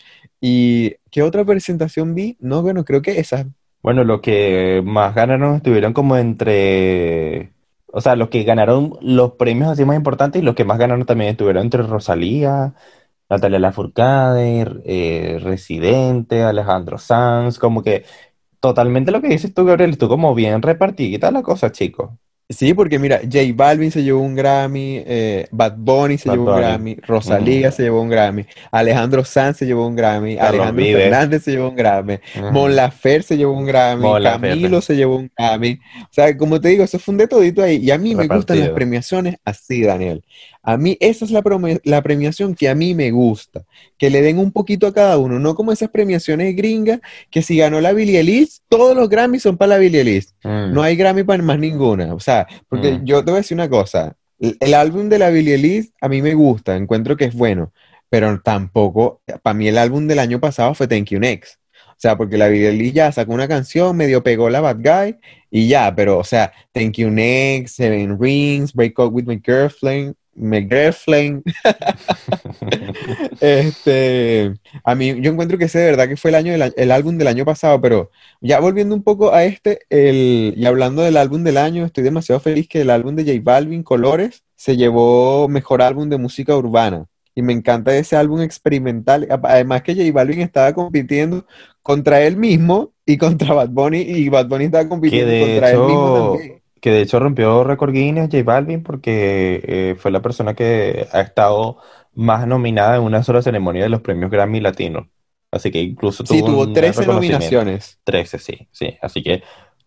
¿Y 0.41 0.97
qué 1.11 1.23
otra 1.23 1.45
presentación 1.45 2.15
vi? 2.15 2.37
No, 2.41 2.63
bueno, 2.63 2.85
creo 2.85 3.03
que 3.03 3.19
esa. 3.21 3.47
Bueno, 3.83 4.05
los 4.05 4.21
que 4.21 4.83
más 4.85 5.15
ganaron 5.15 5.57
estuvieron 5.57 5.93
como 5.93 6.17
entre, 6.17 7.53
o 7.87 8.01
sea, 8.01 8.17
los 8.17 8.29
que 8.29 8.43
ganaron 8.45 8.99
los 9.01 9.33
premios 9.33 9.71
así 9.71 9.85
más 9.85 9.97
importantes 9.97 10.43
y 10.43 10.45
los 10.45 10.55
que 10.55 10.65
más 10.65 10.79
ganaron 10.79 11.07
también 11.07 11.31
estuvieron 11.31 11.65
entre 11.65 11.83
Rosalía, 11.83 12.75
Natalia 13.29 13.59
Lafourcade, 13.59 14.83
eh, 14.85 15.39
Residente, 15.41 16.43
Alejandro 16.43 16.99
Sanz, 16.99 17.59
como 17.59 17.83
que 17.83 18.05
totalmente 18.61 19.11
lo 19.13 19.21
que 19.21 19.29
dices 19.29 19.53
tú, 19.55 19.65
Gabriel, 19.65 19.91
estuvo 19.91 20.11
como 20.11 20.35
bien 20.35 20.63
repartida 20.63 21.31
la 21.31 21.43
cosa, 21.43 21.71
chicos. 21.73 22.11
Sí, 22.51 22.73
porque 22.73 22.99
mira, 22.99 23.21
J 23.25 23.41
Balvin 23.55 23.91
se 23.91 24.03
llevó 24.03 24.23
un 24.23 24.35
Grammy, 24.35 25.03
eh, 25.07 25.47
Bad 25.51 25.75
Bunny 25.77 26.17
se 26.17 26.31
llevó 26.31 26.51
un 26.51 26.57
Grammy, 26.57 26.95
Rosalía 27.07 27.71
se 27.71 27.83
llevó 27.83 28.01
un 28.01 28.09
Grammy, 28.09 28.47
Alejandro 28.71 29.23
Sanz 29.23 29.59
se 29.59 29.67
llevó 29.67 29.87
un 29.87 29.95
Grammy, 29.95 30.39
Alejandro 30.39 30.83
Fernández 30.83 31.43
se 31.43 31.51
llevó 31.51 31.69
un 31.69 31.77
Grammy, 31.77 32.19
Mon 32.51 32.75
Lafer 32.75 33.23
se 33.23 33.37
llevó 33.37 33.53
un 33.53 33.67
Grammy, 33.67 34.23
Camilo 34.23 34.81
se 34.81 34.97
llevó 34.97 35.17
un 35.17 35.31
Grammy. 35.37 35.79
O 36.05 36.09
sea, 36.11 36.35
como 36.39 36.59
te 36.59 36.69
digo, 36.69 36.85
eso 36.85 36.99
fue 36.99 37.13
un 37.13 37.19
de 37.19 37.29
todito 37.29 37.63
ahí. 37.63 37.77
Y 37.83 37.91
a 37.91 37.99
mí 37.99 38.15
me 38.15 38.27
gustan 38.27 38.61
las 38.61 38.71
premiaciones 38.71 39.37
así, 39.45 39.83
Daniel. 39.83 40.25
A 40.69 40.77
mí 40.77 40.99
esa 41.01 41.25
es 41.25 41.31
la, 41.31 41.43
la, 41.85 42.03
premiación 42.03 42.55
que 42.55 42.69
a 42.69 42.75
mí 42.75 42.95
me 42.95 43.11
gusta, 43.11 43.65
que 43.97 44.11
le 44.11 44.21
den 44.21 44.39
un 44.39 44.53
poquito 44.53 44.87
a 44.87 44.93
cada 44.93 45.17
uno, 45.17 45.39
no 45.39 45.55
como 45.55 45.73
esas 45.73 45.89
premiaciones 45.89 46.55
gringas 46.55 47.01
que 47.31 47.41
si 47.41 47.57
ganó 47.57 47.81
la 47.81 47.95
Billie 47.95 48.19
Eilish, 48.19 48.61
todos 48.69 48.95
los 48.95 49.09
Grammys 49.09 49.45
son 49.45 49.57
para 49.57 49.71
la 49.71 49.79
Billie 49.79 50.01
Eilish. 50.01 50.27
Mm. 50.45 50.75
No 50.75 50.83
hay 50.83 50.95
Grammy 50.95 51.23
para 51.23 51.43
más 51.43 51.59
ninguna. 51.59 52.13
O 52.13 52.21
sea, 52.21 52.47
porque 52.69 52.93
mm. 52.93 53.05
yo 53.07 53.25
te 53.25 53.31
voy 53.31 53.39
a 53.39 53.41
decir 53.41 53.55
una 53.55 53.71
cosa, 53.71 54.15
el, 54.39 54.75
álbum 54.75 55.09
de 55.09 55.19
la 55.19 55.31
Billie 55.31 55.55
Eilish 55.55 55.91
a 56.03 56.09
mí 56.11 56.21
me 56.21 56.35
gusta, 56.35 56.77
encuentro 56.77 57.17
que 57.17 57.25
es 57.25 57.35
bueno, 57.35 57.73
pero 58.11 58.39
tampoco, 58.43 59.23
para 59.43 59.55
mí 59.55 59.69
el 59.69 59.79
álbum 59.79 60.07
del 60.07 60.19
año 60.19 60.39
pasado 60.39 60.75
fue 60.75 60.87
Thank 60.87 61.07
You 61.13 61.19
Next. 61.19 61.55
O 61.73 61.97
sea, 61.97 62.19
porque 62.19 62.37
la 62.37 62.49
Billie 62.49 62.69
Eilish 62.69 62.93
ya 62.93 63.11
sacó 63.11 63.33
una 63.33 63.49
canción, 63.49 63.97
medio 63.97 64.23
pegó 64.23 64.51
la 64.51 64.61
Bad 64.61 64.81
Guy 64.81 65.17
y 65.51 65.67
ya, 65.67 65.95
pero 65.95 66.19
o 66.19 66.25
sea, 66.25 66.53
Thank 66.73 66.99
You 66.99 67.09
Next, 67.09 67.77
Seven 67.77 68.21
Rings, 68.21 68.75
Break 68.75 68.99
Up 68.99 69.15
With 69.15 69.25
My 69.25 69.41
Girlfriend, 69.43 70.15
McGirlfriend. 70.39 71.43
este, 73.41 74.55
a 74.85 74.95
mí, 74.95 75.21
yo 75.21 75.31
encuentro 75.31 75.59
que 75.59 75.65
ese 75.65 75.79
de 75.79 75.87
verdad 75.87 76.09
que 76.09 76.17
fue 76.17 76.31
el 76.31 76.37
año 76.37 76.53
el 76.55 76.91
álbum 76.91 77.19
del 77.19 77.29
año 77.29 77.45
pasado, 77.45 77.81
pero 77.81 78.11
ya 78.41 78.61
volviendo 78.61 78.95
un 78.95 79.03
poco 79.03 79.33
a 79.33 79.45
este, 79.45 79.81
el, 79.91 80.55
y 80.57 80.67
hablando 80.67 81.03
del 81.03 81.17
álbum 81.17 81.45
del 81.45 81.59
año, 81.59 81.85
estoy 81.85 82.05
demasiado 82.05 82.41
feliz 82.41 82.69
que 82.69 82.83
el 82.83 82.91
álbum 82.91 83.15
de 83.15 83.25
J 83.25 83.41
Balvin, 83.43 83.83
Colores, 83.83 84.43
se 84.57 84.77
llevó 84.77 85.49
mejor 85.49 85.83
álbum 85.83 86.09
de 86.09 86.19
música 86.19 86.57
urbana. 86.57 87.07
Y 87.35 87.43
me 87.43 87.53
encanta 87.53 87.97
ese 87.97 88.17
álbum 88.17 88.41
experimental. 88.41 89.29
Además 89.31 89.83
que 89.83 89.95
J 89.95 90.11
Balvin 90.13 90.41
estaba 90.41 90.73
compitiendo 90.73 91.47
contra 91.83 92.21
él 92.23 92.37
mismo 92.37 92.93
y 93.07 93.17
contra 93.17 93.55
Bad 93.55 93.71
Bunny, 93.71 94.01
y 94.01 94.29
Bad 94.29 94.49
Bunny 94.49 94.65
estaba 94.65 94.89
compitiendo 94.89 95.47
contra 95.47 95.71
él 95.71 95.79
mismo 95.79 96.31
también 96.33 96.59
que 96.81 96.91
de 96.91 97.03
hecho 97.03 97.19
rompió 97.19 97.65
récord 97.65 97.93
Guinness 97.93 98.29
J 98.31 98.43
Balvin 98.43 98.83
porque 98.83 99.63
eh, 99.65 99.97
fue 99.99 100.11
la 100.11 100.23
persona 100.23 100.55
que 100.55 101.07
ha 101.13 101.21
estado 101.21 101.79
más 102.15 102.47
nominada 102.47 102.97
en 102.97 103.03
una 103.03 103.23
sola 103.23 103.43
ceremonia 103.43 103.83
de 103.83 103.89
los 103.89 104.01
premios 104.01 104.31
Grammy 104.31 104.61
Latinos. 104.61 105.07
Así 105.51 105.71
que 105.71 105.81
incluso 105.81 106.25
tuvo, 106.25 106.37
sí, 106.37 106.45
tuvo 106.45 106.73
13 106.73 107.07
nominaciones. 107.07 107.99
13, 108.05 108.39
sí, 108.39 108.69
sí. 108.71 108.99
Así 109.01 109.23
que 109.23 109.43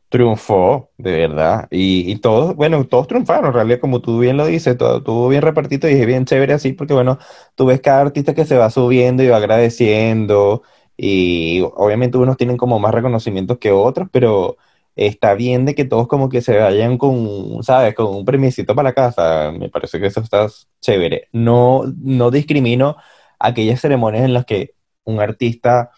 triunfó, 0.10 0.92
de 0.98 1.12
verdad. 1.12 1.68
Y, 1.72 2.12
y, 2.12 2.18
todos, 2.18 2.56
bueno, 2.56 2.84
todos 2.86 3.08
triunfaron, 3.08 3.48
en 3.48 3.54
realidad, 3.54 3.80
como 3.80 4.02
tú 4.02 4.20
bien 4.20 4.38
lo 4.38 4.46
dices, 4.46 4.78
todo 4.78 4.98
estuvo 4.98 5.30
bien 5.30 5.42
repartido 5.42 5.90
y 5.90 5.94
es 5.94 6.06
bien 6.06 6.26
chévere 6.26 6.54
así, 6.54 6.74
porque 6.74 6.94
bueno, 6.94 7.18
tú 7.56 7.66
ves 7.66 7.80
cada 7.80 8.02
artista 8.02 8.34
que 8.36 8.46
se 8.46 8.58
va 8.58 8.70
subiendo 8.70 9.24
y 9.24 9.30
va 9.30 9.38
agradeciendo, 9.38 10.64
y 10.98 11.62
obviamente 11.62 12.18
unos 12.18 12.38
tienen 12.38 12.58
como 12.58 12.78
más 12.78 12.94
reconocimientos 12.94 13.58
que 13.58 13.72
otros, 13.72 14.10
pero 14.12 14.58
está 15.08 15.34
bien 15.36 15.66
de 15.66 15.76
que 15.76 15.86
todos 15.86 16.08
como 16.08 16.30
que 16.30 16.42
se 16.42 16.58
vayan 16.58 16.98
con, 16.98 17.64
¿sabes? 17.64 17.96
Con 17.96 18.08
un 18.08 18.26
premiecito 18.26 18.76
para 18.76 18.90
la 18.90 18.94
casa. 18.94 19.52
Me 19.52 19.70
parece 19.70 20.00
que 20.00 20.08
eso 20.08 20.22
está 20.22 20.48
chévere. 20.82 21.30
No, 21.32 21.84
no 21.98 22.32
discrimino 22.32 22.98
aquellas 23.40 23.82
ceremonias 23.82 24.24
en 24.24 24.34
las 24.34 24.46
que 24.46 24.76
un 25.04 25.20
artista 25.20 25.92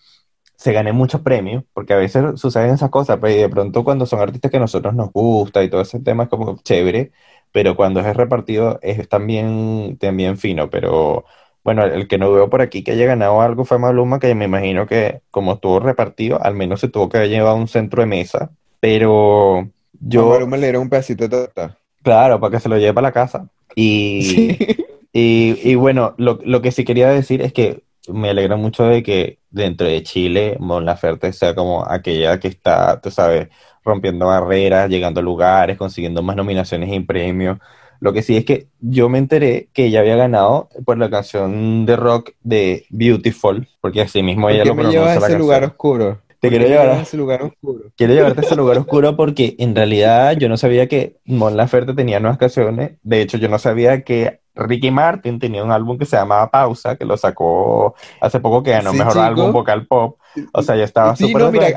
se 0.56 0.72
gane 0.74 0.94
muchos 0.94 1.22
premios, 1.22 1.64
porque 1.74 1.94
a 1.94 1.98
veces 1.98 2.40
suceden 2.40 2.72
esas 2.74 2.90
cosas, 2.90 3.18
pero 3.18 3.34
pues, 3.34 3.38
de 3.38 3.50
pronto 3.50 3.84
cuando 3.84 4.06
son 4.06 4.22
artistas 4.22 4.50
que 4.50 4.58
a 4.58 4.60
nosotros 4.62 4.94
nos 4.94 5.12
gusta 5.12 5.64
y 5.64 5.70
todo 5.70 5.82
ese 5.82 6.00
tema 6.00 6.24
es 6.24 6.30
como 6.30 6.58
chévere, 6.64 7.12
pero 7.52 7.76
cuando 7.76 8.00
es 8.00 8.16
repartido 8.16 8.80
es 8.82 9.10
también, 9.10 9.98
también 10.00 10.38
fino, 10.38 10.70
pero 10.70 11.26
bueno, 11.64 11.84
el 11.86 12.08
que 12.08 12.18
no 12.18 12.32
veo 12.32 12.50
por 12.50 12.62
aquí 12.62 12.84
que 12.84 12.92
haya 12.92 13.06
ganado 13.06 13.42
algo 13.42 13.66
fue 13.66 13.80
Maluma, 13.80 14.20
que 14.20 14.36
me 14.36 14.46
imagino 14.46 14.88
que 14.88 15.22
como 15.32 15.54
estuvo 15.54 15.80
repartido, 15.80 16.42
al 16.42 16.56
menos 16.56 16.80
se 16.82 16.90
tuvo 16.90 17.10
que 17.10 17.18
haber 17.18 17.30
llevado 17.30 17.56
un 17.58 17.68
centro 17.68 18.02
de 18.02 18.08
mesa, 18.08 18.52
pero 18.84 19.70
yo... 19.94 20.38
Le 20.46 20.58
dieron 20.58 20.82
un 20.82 20.90
pedacito 20.90 21.24
de 21.24 21.30
torta. 21.30 21.78
Claro, 22.02 22.38
para 22.42 22.52
que 22.52 22.60
se 22.60 22.68
lo 22.68 22.78
lleve 22.78 22.94
para 22.94 23.08
la 23.08 23.12
casa. 23.14 23.48
Y, 23.78 24.58
y, 25.14 25.58
y, 25.64 25.76
bueno, 25.76 26.16
lo, 26.18 26.38
lo 26.44 26.62
que 26.62 26.74
sí 26.74 26.84
quería 26.84 27.08
decir 27.08 27.42
es 27.42 27.54
que 27.54 27.84
me 28.10 28.30
alegra 28.30 28.58
mucho 28.58 28.84
de 28.84 29.02
que 29.02 29.40
dentro 29.52 29.88
de 29.88 30.04
Chile 30.04 30.58
Mon 30.60 30.84
Laferte 30.84 31.32
sea 31.32 31.56
como 31.56 31.90
aquella 31.90 32.42
que 32.42 32.50
está, 32.50 33.00
tú 33.00 33.10
sabes, 33.10 33.48
rompiendo 33.86 34.26
barreras, 34.26 34.90
llegando 34.90 35.22
a 35.22 35.24
lugares, 35.24 35.78
consiguiendo 35.78 36.22
más 36.22 36.36
nominaciones 36.36 36.92
y 36.92 37.00
premios. 37.00 37.60
Lo 38.02 38.12
que 38.12 38.22
sí 38.22 38.36
es 38.36 38.44
que 38.44 38.68
yo 38.82 39.08
me 39.08 39.18
enteré 39.18 39.70
que 39.72 39.86
ella 39.86 40.02
había 40.02 40.18
ganado 40.18 40.68
por 40.84 40.98
la 40.98 41.10
canción 41.10 41.86
de 41.86 41.96
rock 41.96 42.32
de 42.42 42.86
Beautiful, 42.90 43.66
porque 43.80 44.02
así 44.02 44.22
mismo 44.22 44.50
ella 44.50 44.66
lo 44.66 44.76
pronuncia 44.76 45.00
me 45.00 45.08
lleva 45.08 45.26
a 45.26 45.28
ese 45.30 45.40
lugar 45.40 45.64
oscuro. 45.64 46.20
Te 46.44 46.50
quiero 46.50 46.68
llevar 46.68 46.90
a 46.90 47.02
ese 47.02 47.16
lugar 47.16 47.42
oscuro. 47.42 47.86
Quiero 47.96 48.14
llevarte 48.14 48.42
a 48.42 48.44
ese 48.44 48.58
lugar 48.58 48.78
oscuro 48.78 49.16
porque 49.16 49.56
en 49.60 49.74
realidad 49.74 50.36
yo 50.36 50.50
no 50.50 50.58
sabía 50.58 50.90
que 50.90 51.16
Mon 51.24 51.56
Laferte 51.56 51.94
tenía 51.94 52.20
nuevas 52.20 52.38
canciones. 52.38 52.98
De 53.02 53.22
hecho, 53.22 53.38
yo 53.38 53.48
no 53.48 53.58
sabía 53.60 54.04
que 54.04 54.42
Ricky 54.54 54.92
Martin 54.92 55.40
tenía 55.40 55.64
un 55.64 55.72
álbum 55.72 55.98
que 55.98 56.06
se 56.06 56.18
llamaba 56.18 56.52
Pausa, 56.52 56.98
que 56.98 57.06
lo 57.06 57.16
sacó 57.16 57.96
hace 58.20 58.42
poco, 58.42 58.62
que 58.62 58.72
ganó 58.72 58.92
mejor 58.92 59.18
álbum 59.20 59.54
vocal 59.54 59.88
pop. 59.88 60.20
O 60.52 60.62
sea, 60.62 60.76
ya 60.76 60.84
estaba 60.84 61.16
súper 61.16 61.44
no, 61.44 61.52
mira, 61.52 61.68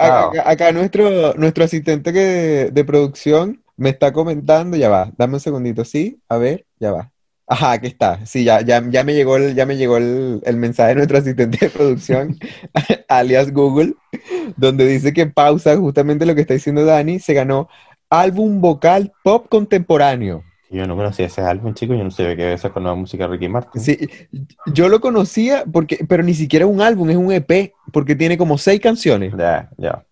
acá, 0.44 0.72
nuestro, 0.72 1.34
nuestro 1.34 1.62
asistente 1.62 2.12
que, 2.12 2.70
de 2.72 2.84
producción 2.84 3.62
me 3.76 3.90
está 3.90 4.12
comentando, 4.12 4.76
ya 4.76 4.88
va, 4.88 5.12
dame 5.16 5.34
un 5.34 5.40
segundito, 5.40 5.84
sí, 5.84 6.20
a 6.28 6.38
ver, 6.38 6.66
ya 6.80 6.90
va. 6.90 7.12
Ajá, 7.48 7.72
aquí 7.72 7.86
está. 7.86 8.24
Sí, 8.26 8.44
ya, 8.44 8.60
ya, 8.60 8.82
ya 8.88 9.04
me 9.04 9.14
llegó 9.14 9.36
el, 9.36 9.54
ya 9.54 9.66
me 9.66 9.76
llegó 9.76 9.96
el, 9.98 10.40
el 10.44 10.56
mensaje 10.56 10.90
de 10.90 10.94
nuestro 10.96 11.18
asistente 11.18 11.58
de 11.58 11.70
producción, 11.70 12.36
alias 13.08 13.52
Google, 13.52 13.94
donde 14.56 14.86
dice 14.86 15.12
que 15.12 15.26
pausa, 15.26 15.76
justamente 15.76 16.26
lo 16.26 16.34
que 16.34 16.40
está 16.40 16.54
diciendo 16.54 16.84
Dani, 16.84 17.20
se 17.20 17.34
ganó 17.34 17.68
álbum 18.10 18.60
vocal 18.60 19.12
pop 19.22 19.46
contemporáneo. 19.48 20.42
Yo 20.68 20.84
no 20.86 20.96
conocía 20.96 21.26
ese 21.26 21.42
álbum, 21.42 21.74
chico, 21.74 21.94
yo 21.94 22.02
no 22.02 22.10
sabía 22.10 22.34
que 22.34 22.52
había 22.52 22.70
con 22.70 22.82
nueva 22.82 22.96
música 22.96 23.24
de 23.24 23.30
Ricky 23.30 23.48
Martin. 23.48 23.80
Sí, 23.80 23.96
yo 24.74 24.88
lo 24.88 25.00
conocía 25.00 25.64
porque, 25.72 26.04
pero 26.08 26.24
ni 26.24 26.34
siquiera 26.34 26.64
es 26.64 26.70
un 26.70 26.80
álbum, 26.80 27.08
es 27.10 27.16
un 27.16 27.30
EP, 27.30 27.72
porque 27.92 28.16
tiene 28.16 28.36
como 28.36 28.58
seis 28.58 28.80
canciones. 28.80 29.32
Ya, 29.38 29.70
ya. 29.78 30.04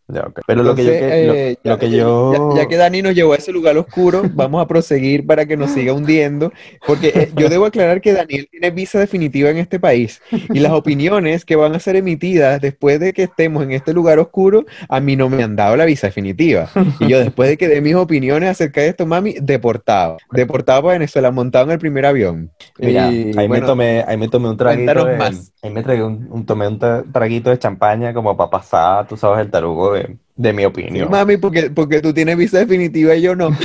Pero 0.46 0.62
lo 0.62 0.74
que 0.74 0.84
yo... 0.84 0.92
Eh, 0.92 1.56
ya, 1.64 1.78
que 1.78 1.90
yo... 1.90 2.54
Ya, 2.56 2.66
que 2.66 2.76
Dani 2.76 3.00
nos 3.00 3.14
llevó 3.14 3.32
a 3.32 3.36
ese 3.36 3.52
lugar 3.52 3.76
oscuro, 3.78 4.22
vamos 4.34 4.62
a 4.62 4.66
proseguir 4.66 5.26
para 5.26 5.46
que 5.46 5.56
nos 5.56 5.70
siga 5.70 5.92
hundiendo, 5.92 6.52
porque 6.86 7.08
eh, 7.08 7.32
yo 7.36 7.48
debo 7.48 7.64
aclarar 7.64 8.00
que 8.00 8.12
Daniel 8.12 8.48
tiene 8.50 8.70
visa 8.70 8.98
definitiva 8.98 9.50
en 9.50 9.58
este 9.58 9.80
país 9.80 10.20
y 10.30 10.60
las 10.60 10.72
opiniones 10.72 11.44
que 11.44 11.56
van 11.56 11.74
a 11.74 11.78
ser 11.78 11.96
emitidas 11.96 12.60
después 12.60 13.00
de 13.00 13.12
que 13.12 13.24
estemos 13.24 13.62
en 13.62 13.72
este 13.72 13.94
lugar 13.94 14.18
oscuro, 14.18 14.66
a 14.88 15.00
mí 15.00 15.16
no 15.16 15.28
me 15.28 15.42
han 15.42 15.56
dado 15.56 15.76
la 15.76 15.84
visa 15.84 16.08
definitiva. 16.08 16.68
Y 17.00 17.08
yo 17.08 17.18
después 17.18 17.48
de 17.48 17.56
que 17.56 17.68
dé 17.68 17.80
mis 17.80 17.94
opiniones 17.94 18.50
acerca 18.50 18.82
de 18.82 18.88
esto, 18.88 19.06
mami, 19.06 19.36
deportado. 19.40 20.18
Deportado 20.30 20.82
para 20.82 20.94
Venezuela, 20.94 21.30
montado 21.30 21.66
en 21.66 21.70
el 21.72 21.78
primer 21.78 22.06
avión. 22.06 22.50
ahí, 22.80 23.48
me 23.48 23.60
tomé, 23.60 24.04
ahí 24.06 24.16
me 24.16 24.28
tomé 24.28 24.48
un 24.50 24.56
traguito. 24.56 25.04
De, 25.04 25.40
ahí 25.62 25.70
me 25.70 25.82
tragué 25.82 26.02
un, 26.02 26.44
tomé 26.44 26.68
un 26.68 26.78
traguito 26.78 27.50
de 27.50 27.58
champaña 27.58 28.12
como 28.12 28.36
para 28.36 28.50
pasar, 28.50 29.06
tú 29.06 29.16
sabes, 29.16 29.44
el 29.44 29.50
tarugo 29.50 29.93
de, 29.94 30.52
mi 30.52 30.64
opinión. 30.64 31.10
mami, 31.10 31.36
porque, 31.36 31.70
porque 31.70 32.00
tú 32.00 32.12
tienes 32.12 32.36
visa 32.36 32.58
definitiva 32.58 33.14
y 33.14 33.22
yo 33.22 33.34
no. 33.34 33.50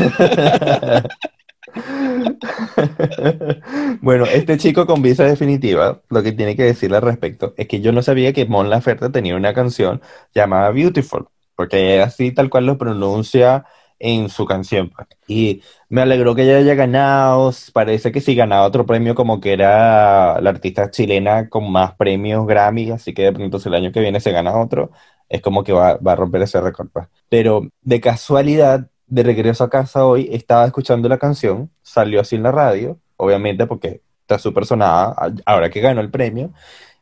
bueno, 4.01 4.25
este 4.25 4.57
chico 4.57 4.85
con 4.85 5.01
visa 5.01 5.23
definitiva, 5.25 6.01
lo 6.09 6.23
que 6.23 6.31
tiene 6.31 6.55
que 6.55 6.63
decirle 6.63 6.97
al 6.97 7.03
respecto 7.03 7.53
es 7.57 7.67
que 7.67 7.81
yo 7.81 7.91
no 7.91 8.01
sabía 8.01 8.33
que 8.33 8.45
Mon 8.45 8.69
Laferte 8.69 9.09
tenía 9.09 9.35
una 9.35 9.53
canción 9.53 10.01
llamada 10.33 10.71
Beautiful, 10.71 11.27
porque 11.55 12.01
así 12.01 12.31
tal 12.31 12.49
cual 12.49 12.65
lo 12.65 12.77
pronuncia 12.77 13.65
en 13.99 14.29
su 14.29 14.45
canción. 14.45 14.89
Pues. 14.89 15.07
Y 15.27 15.61
me 15.89 16.01
alegró 16.01 16.33
que 16.35 16.43
ella 16.43 16.57
haya 16.57 16.75
ganado, 16.75 17.51
parece 17.73 18.11
que 18.11 18.21
sí 18.21 18.33
ganaba 18.35 18.65
otro 18.65 18.85
premio 18.85 19.13
como 19.15 19.39
que 19.39 19.53
era 19.53 20.39
la 20.41 20.49
artista 20.49 20.89
chilena 20.89 21.49
con 21.49 21.71
más 21.71 21.95
premios 21.95 22.47
Grammy, 22.47 22.91
así 22.91 23.13
que 23.13 23.23
de 23.23 23.33
pronto 23.33 23.59
si 23.59 23.69
el 23.69 23.75
año 23.75 23.91
que 23.91 23.99
viene 23.99 24.19
se 24.19 24.31
gana 24.31 24.57
otro, 24.57 24.91
es 25.29 25.41
como 25.41 25.63
que 25.63 25.71
va, 25.71 25.99
a 26.03 26.15
romper 26.15 26.41
ese 26.41 26.59
récord. 26.59 26.89
Pues. 26.91 27.07
Pero 27.29 27.67
de 27.81 28.01
casualidad, 28.01 28.87
de 29.07 29.23
regreso 29.23 29.63
a 29.63 29.69
casa 29.69 30.05
hoy, 30.05 30.29
estaba 30.31 30.65
escuchando 30.65 31.07
la 31.07 31.17
canción, 31.17 31.69
salió 31.81 32.21
así 32.21 32.35
en 32.35 32.43
la 32.43 32.51
radio, 32.51 32.99
obviamente 33.17 33.65
porque 33.67 34.01
está 34.21 34.37
súper 34.37 34.65
sonada, 34.65 35.15
ahora 35.45 35.69
que 35.69 35.81
ganó 35.81 36.01
el 36.01 36.11
premio, 36.11 36.51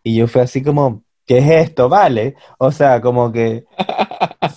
y 0.04 0.16
yo 0.16 0.28
fui 0.28 0.42
así 0.42 0.64
como, 0.64 1.04
¿qué 1.26 1.40
es 1.40 1.50
esto? 1.50 1.90
¿Vale? 1.90 2.36
O 2.58 2.72
sea, 2.72 3.02
como 3.02 3.32
que 3.32 3.66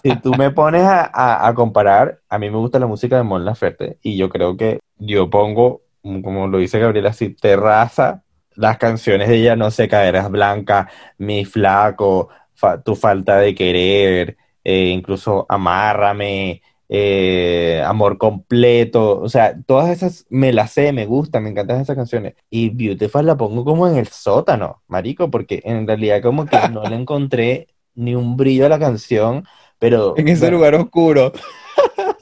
si 0.03 0.15
tú 0.17 0.35
me 0.35 0.50
pones 0.50 0.85
a, 0.87 1.53
comparar, 1.55 2.21
a 2.29 2.39
mí 2.39 2.50
me 2.50 2.57
gusta 2.57 2.79
la 2.79 2.87
música 2.87 3.17
de 3.17 3.25
Mon 3.25 3.45
Laferte 3.45 3.99
y 4.03 4.17
yo 4.17 4.29
creo 4.29 4.57
que 4.57 4.81
yo 4.99 5.29
pongo, 5.29 5.83
como 6.03 6.47
lo 6.47 6.59
dice 6.59 6.79
Gabriela, 6.79 7.11
así, 7.11 7.31
terraza 7.31 8.23
las 8.55 8.79
canciones 8.79 9.29
de 9.29 9.37
ella, 9.37 9.57
no 9.57 9.71
sé, 9.71 9.89
Caderas 9.89 10.31
Blancas, 10.31 10.89
Mi 11.19 11.45
Flaco, 11.45 12.29
tu 12.85 12.97
falta 12.97 13.38
de 13.38 13.55
querer, 13.55 14.37
eh, 14.64 14.88
incluso 14.88 15.47
amárrame, 15.49 16.62
eh, 16.93 17.81
amor 17.87 18.19
completo, 18.19 19.21
o 19.21 19.29
sea, 19.29 19.57
todas 19.62 19.90
esas 19.90 20.26
me 20.29 20.52
las 20.52 20.73
sé, 20.73 20.93
me 20.93 21.07
gustan, 21.07 21.45
me 21.45 21.50
encantan 21.50 21.81
esas 21.81 21.95
canciones. 21.97 22.35
Y 22.50 22.71
Beautiful 22.71 23.25
la 23.26 23.37
pongo 23.37 23.64
como 23.64 23.87
en 23.87 23.97
el 23.97 24.09
sótano, 24.09 24.83
marico, 24.88 25.31
porque 25.31 25.62
en 25.64 25.87
realidad 25.87 26.21
como 26.21 26.47
que 26.47 26.59
no 26.69 26.83
le 26.83 26.97
encontré 27.00 27.69
ni 27.95 28.17
un 28.17 28.37
brillo 28.37 28.67
a 28.67 28.71
la 28.71 28.81
canción, 28.81 29.45
pero... 29.79 30.14
En 30.17 30.26
ese 30.29 30.50
lugar 30.50 30.75
oscuro. 30.75 31.33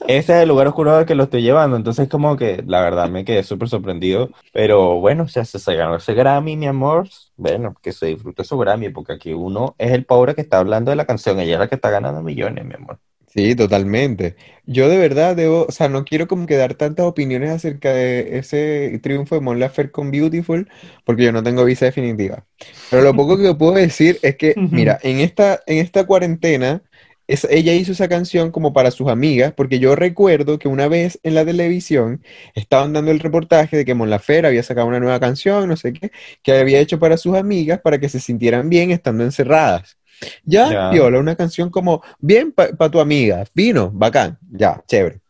Ese 0.07 0.33
es 0.33 0.43
el 0.43 0.49
lugar 0.49 0.67
oscuro 0.67 0.95
al 0.95 1.05
que 1.05 1.15
lo 1.15 1.23
estoy 1.23 1.41
llevando, 1.41 1.75
entonces 1.77 2.07
como 2.07 2.37
que 2.37 2.63
la 2.65 2.81
verdad 2.81 3.09
me 3.09 3.25
quedé 3.25 3.43
súper 3.43 3.69
sorprendido, 3.69 4.29
pero 4.53 4.99
bueno, 4.99 5.23
o 5.23 5.27
sea, 5.27 5.45
se 5.45 5.75
ganó 5.75 5.95
ese 5.95 6.13
Grammy, 6.13 6.55
mi 6.55 6.67
amor, 6.67 7.07
bueno, 7.37 7.75
que 7.81 7.91
se 7.91 8.07
disfrute 8.07 8.43
su 8.43 8.57
Grammy, 8.57 8.89
porque 8.89 9.13
aquí 9.13 9.33
uno 9.33 9.75
es 9.77 9.91
el 9.91 10.05
pobre 10.05 10.35
que 10.35 10.41
está 10.41 10.59
hablando 10.59 10.91
de 10.91 10.95
la 10.95 11.05
canción, 11.05 11.39
ella 11.39 11.53
es 11.53 11.59
la 11.59 11.67
que 11.67 11.75
está 11.75 11.89
ganando 11.89 12.21
millones, 12.21 12.65
mi 12.65 12.73
amor. 12.73 12.99
Sí, 13.27 13.55
totalmente. 13.55 14.35
Yo 14.65 14.89
de 14.89 14.97
verdad 14.97 15.35
debo, 15.35 15.65
o 15.67 15.71
sea, 15.71 15.87
no 15.87 16.03
quiero 16.03 16.27
como 16.27 16.47
que 16.47 16.57
dar 16.57 16.73
tantas 16.73 17.05
opiniones 17.05 17.51
acerca 17.51 17.93
de 17.93 18.39
ese 18.39 18.99
triunfo 19.03 19.35
de 19.35 19.41
Mon 19.41 19.59
Laferte 19.59 19.91
con 19.91 20.09
Beautiful, 20.09 20.67
porque 21.05 21.25
yo 21.25 21.31
no 21.31 21.43
tengo 21.43 21.63
visa 21.63 21.85
definitiva. 21.85 22.45
Pero 22.89 23.03
lo 23.03 23.13
poco 23.13 23.37
que 23.37 23.53
puedo 23.53 23.73
decir 23.73 24.17
es 24.23 24.35
que, 24.35 24.55
mira, 24.71 24.97
en 25.03 25.19
esta, 25.19 25.61
en 25.67 25.77
esta 25.77 26.07
cuarentena, 26.07 26.81
ella 27.49 27.73
hizo 27.73 27.91
esa 27.91 28.07
canción 28.07 28.51
como 28.51 28.73
para 28.73 28.91
sus 28.91 29.07
amigas, 29.07 29.53
porque 29.55 29.79
yo 29.79 29.95
recuerdo 29.95 30.57
que 30.57 30.67
una 30.67 30.87
vez 30.87 31.19
en 31.23 31.35
la 31.35 31.45
televisión 31.45 32.23
estaban 32.55 32.93
dando 32.93 33.11
el 33.11 33.19
reportaje 33.19 33.77
de 33.77 33.85
que 33.85 33.93
Mon 33.93 34.09
Laferte 34.09 34.47
había 34.47 34.63
sacado 34.63 34.87
una 34.87 34.99
nueva 34.99 35.19
canción, 35.19 35.69
no 35.69 35.77
sé 35.77 35.93
qué, 35.93 36.11
que 36.41 36.53
había 36.53 36.79
hecho 36.79 36.97
para 36.99 37.17
sus 37.17 37.35
amigas 37.35 37.79
para 37.81 37.99
que 37.99 38.09
se 38.09 38.19
sintieran 38.19 38.69
bien 38.69 38.91
estando 38.91 39.23
encerradas. 39.23 39.97
Ya, 40.43 40.89
viola, 40.89 41.19
una 41.19 41.35
canción 41.35 41.69
como 41.69 42.03
bien 42.19 42.51
para 42.51 42.89
tu 42.89 42.99
amiga, 42.99 43.45
vino, 43.53 43.89
bacán, 43.93 44.37
ya, 44.51 44.83
chévere. 44.87 45.21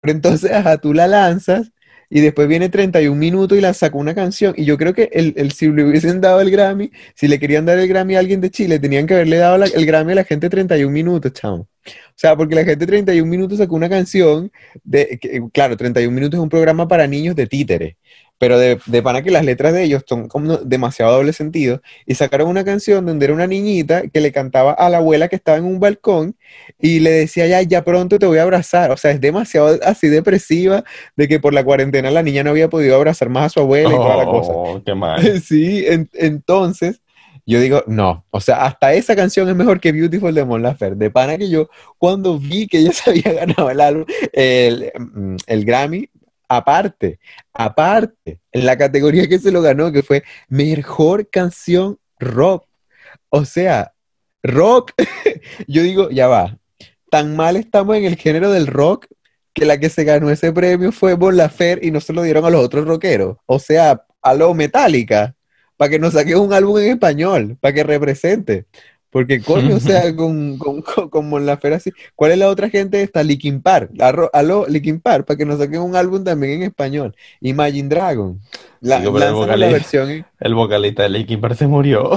Pero 0.00 0.12
entonces, 0.12 0.52
ajá, 0.52 0.78
tú 0.78 0.94
la 0.94 1.06
lanzas 1.08 1.72
y 2.10 2.20
después 2.20 2.48
viene 2.48 2.68
31 2.68 3.16
minutos 3.16 3.56
y 3.56 3.60
la 3.60 3.72
sacó 3.72 3.98
una 3.98 4.14
canción. 4.14 4.52
Y 4.56 4.64
yo 4.64 4.76
creo 4.76 4.92
que 4.92 5.08
el, 5.12 5.32
el, 5.36 5.52
si 5.52 5.68
le 5.68 5.84
hubiesen 5.84 6.20
dado 6.20 6.40
el 6.40 6.50
Grammy, 6.50 6.90
si 7.14 7.28
le 7.28 7.38
querían 7.38 7.64
dar 7.64 7.78
el 7.78 7.86
Grammy 7.88 8.16
a 8.16 8.18
alguien 8.18 8.40
de 8.40 8.50
Chile, 8.50 8.80
tenían 8.80 9.06
que 9.06 9.14
haberle 9.14 9.36
dado 9.36 9.64
el 9.64 9.86
Grammy 9.86 10.12
a 10.12 10.16
la 10.16 10.24
gente 10.24 10.50
31 10.50 10.92
minutos, 10.92 11.32
chamo. 11.32 11.68
O 11.86 12.12
sea, 12.16 12.36
porque 12.36 12.56
la 12.56 12.64
gente 12.64 12.84
31 12.84 13.30
minutos 13.30 13.58
sacó 13.58 13.76
una 13.76 13.88
canción 13.88 14.50
de, 14.82 15.18
que, 15.20 15.40
claro, 15.52 15.76
31 15.76 16.12
minutos 16.12 16.38
es 16.38 16.42
un 16.42 16.48
programa 16.50 16.88
para 16.88 17.06
niños 17.06 17.36
de 17.36 17.46
títere, 17.46 17.96
pero 18.40 18.58
de, 18.58 18.80
de 18.86 19.02
pana 19.02 19.20
que 19.20 19.30
las 19.30 19.44
letras 19.44 19.74
de 19.74 19.84
ellos 19.84 20.02
son 20.08 20.26
como 20.26 20.56
demasiado 20.56 21.12
doble 21.12 21.34
sentido, 21.34 21.82
y 22.06 22.14
sacaron 22.14 22.48
una 22.48 22.64
canción 22.64 23.04
donde 23.04 23.26
era 23.26 23.34
una 23.34 23.46
niñita 23.46 24.08
que 24.08 24.18
le 24.22 24.32
cantaba 24.32 24.72
a 24.72 24.88
la 24.88 24.96
abuela 24.96 25.28
que 25.28 25.36
estaba 25.36 25.58
en 25.58 25.64
un 25.64 25.78
balcón 25.78 26.34
y 26.80 27.00
le 27.00 27.10
decía, 27.10 27.46
ya, 27.46 27.60
ya 27.60 27.84
pronto 27.84 28.18
te 28.18 28.24
voy 28.24 28.38
a 28.38 28.42
abrazar, 28.44 28.92
o 28.92 28.96
sea, 28.96 29.10
es 29.10 29.20
demasiado 29.20 29.78
así 29.84 30.08
depresiva 30.08 30.84
de 31.16 31.28
que 31.28 31.38
por 31.38 31.52
la 31.52 31.62
cuarentena 31.62 32.10
la 32.10 32.22
niña 32.22 32.42
no 32.42 32.48
había 32.48 32.70
podido 32.70 32.96
abrazar 32.96 33.28
más 33.28 33.44
a 33.44 33.48
su 33.50 33.60
abuela 33.60 33.90
y 33.90 33.96
toda 33.96 34.16
la 34.16 34.24
cosa. 34.24 34.52
Oh, 34.54 34.82
qué 34.82 34.94
mal. 34.94 35.20
Sí, 35.42 35.84
entonces 36.14 37.02
yo 37.44 37.60
digo, 37.60 37.84
no, 37.86 38.24
o 38.30 38.40
sea, 38.40 38.64
hasta 38.64 38.94
esa 38.94 39.14
canción 39.14 39.48
es 39.50 39.56
mejor 39.56 39.80
que 39.80 39.92
Beautiful 39.92 40.34
de 40.34 40.44
Mon 40.46 40.62
Laferte. 40.62 40.96
De 40.96 41.10
pana 41.10 41.36
que 41.36 41.50
yo, 41.50 41.68
cuando 41.98 42.38
vi 42.38 42.66
que 42.66 42.78
ella 42.78 42.92
se 42.94 43.10
había 43.10 43.32
ganado 43.34 43.68
el 43.68 43.80
álbum, 43.82 44.04
el, 44.32 44.92
mm, 44.98 45.36
el 45.46 45.64
Grammy, 45.66 46.08
aparte, 46.50 47.20
aparte, 47.52 48.40
en 48.50 48.66
la 48.66 48.76
categoría 48.76 49.28
que 49.28 49.38
se 49.38 49.52
lo 49.52 49.62
ganó, 49.62 49.92
que 49.92 50.02
fue 50.02 50.24
Mejor 50.48 51.30
Canción 51.30 51.98
Rock. 52.18 52.66
O 53.28 53.44
sea, 53.44 53.94
rock, 54.42 54.92
yo 55.68 55.82
digo, 55.84 56.10
ya 56.10 56.26
va, 56.26 56.58
tan 57.08 57.36
mal 57.36 57.54
estamos 57.54 57.96
en 57.96 58.04
el 58.04 58.16
género 58.16 58.50
del 58.50 58.66
rock 58.66 59.06
que 59.54 59.64
la 59.64 59.78
que 59.78 59.90
se 59.90 60.02
ganó 60.02 60.28
ese 60.28 60.52
premio 60.52 60.90
fue 60.90 61.14
Bon 61.14 61.36
Laferte 61.36 61.86
y 61.86 61.92
no 61.92 62.00
se 62.00 62.12
lo 62.12 62.22
dieron 62.22 62.44
a 62.44 62.50
los 62.50 62.64
otros 62.64 62.84
rockeros. 62.86 63.36
O 63.46 63.60
sea, 63.60 64.04
a 64.20 64.34
lo 64.34 64.52
Metallica 64.52 65.36
para 65.76 65.88
que 65.88 65.98
nos 66.00 66.14
saque 66.14 66.34
un 66.36 66.52
álbum 66.52 66.78
en 66.78 66.90
español, 66.90 67.58
para 67.60 67.74
que 67.74 67.84
represente. 67.84 68.66
Porque, 69.10 69.42
coño, 69.42 69.76
o 69.76 69.80
sea, 69.80 70.14
con, 70.16 70.56
con, 70.56 70.82
con, 70.82 71.46
la 71.46 71.56
fera 71.56 71.76
así. 71.76 71.92
¿Cuál 72.14 72.32
es 72.32 72.38
la 72.38 72.48
otra 72.48 72.70
gente 72.70 73.02
esta? 73.02 73.22
Linkin 73.22 73.60
Park. 73.60 73.90
Aló, 74.32 74.66
Linkin 74.68 75.00
Park, 75.00 75.26
para 75.26 75.36
que 75.36 75.44
nos 75.44 75.58
saquen 75.58 75.80
un 75.80 75.96
álbum 75.96 76.22
también 76.22 76.54
en 76.54 76.62
español. 76.64 77.14
Imagine 77.40 77.88
Dragon. 77.88 78.40
La, 78.80 78.98
el, 78.98 79.10
vocalista, 79.10 79.72
versión 79.72 80.26
el 80.38 80.54
vocalista 80.54 81.02
de 81.02 81.10
Linkin 81.10 81.40
Park 81.40 81.56
se 81.56 81.66
murió. 81.66 82.10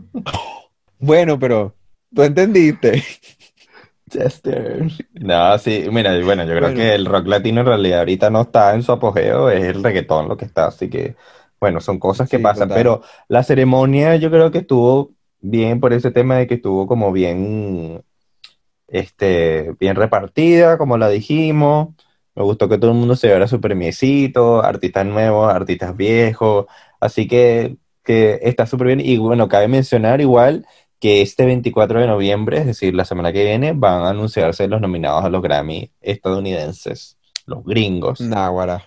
bueno, 0.98 1.38
pero 1.38 1.74
tú 2.14 2.22
entendiste. 2.22 3.04
Chester. 4.10 4.88
No, 5.12 5.56
sí, 5.58 5.86
mira, 5.92 6.18
bueno, 6.24 6.44
yo 6.44 6.56
creo 6.56 6.74
que 6.74 6.94
el 6.94 7.06
rock 7.06 7.28
latino 7.28 7.60
en 7.60 7.66
realidad 7.68 8.00
ahorita 8.00 8.28
no 8.28 8.42
está 8.42 8.74
en 8.74 8.82
su 8.82 8.90
apogeo, 8.90 9.48
es 9.48 9.62
el 9.62 9.84
reggaetón 9.84 10.26
lo 10.26 10.36
que 10.36 10.46
está, 10.46 10.66
así 10.66 10.90
que 10.90 11.14
bueno, 11.60 11.80
son 11.80 11.98
cosas 11.98 12.28
que 12.28 12.38
pasan, 12.38 12.70
pero 12.70 13.02
la 13.28 13.42
ceremonia 13.42 14.16
yo 14.16 14.30
creo 14.30 14.50
que 14.50 14.58
estuvo 14.58 15.12
bien 15.40 15.80
por 15.80 15.92
ese 15.92 16.10
tema 16.10 16.36
de 16.36 16.46
que 16.46 16.54
estuvo 16.54 16.86
como 16.86 17.12
bien, 17.12 18.04
este, 18.88 19.74
bien 19.80 19.96
repartida, 19.96 20.78
como 20.78 20.98
la 20.98 21.08
dijimos. 21.08 21.94
Me 22.34 22.42
gustó 22.44 22.68
que 22.68 22.78
todo 22.78 22.92
el 22.92 22.98
mundo 22.98 23.16
se 23.16 23.28
llevara 23.28 23.48
su 23.48 23.60
premiecito, 23.60 24.62
artistas 24.62 25.06
nuevos, 25.06 25.52
artistas 25.52 25.96
viejos, 25.96 26.66
así 27.00 27.26
que, 27.28 27.76
que 28.04 28.38
está 28.42 28.66
súper 28.66 28.88
bien. 28.88 29.00
Y 29.00 29.18
bueno, 29.18 29.48
cabe 29.48 29.68
mencionar 29.68 30.20
igual 30.20 30.66
que 31.00 31.22
este 31.22 31.46
24 31.46 32.00
de 32.00 32.06
noviembre, 32.06 32.58
es 32.58 32.66
decir, 32.66 32.94
la 32.94 33.04
semana 33.04 33.32
que 33.32 33.44
viene, 33.44 33.72
van 33.74 34.02
a 34.02 34.10
anunciarse 34.10 34.68
los 34.68 34.80
nominados 34.80 35.24
a 35.24 35.30
los 35.30 35.42
Grammy 35.42 35.92
estadounidenses 36.00 37.19
los 37.50 37.64
gringos. 37.64 38.20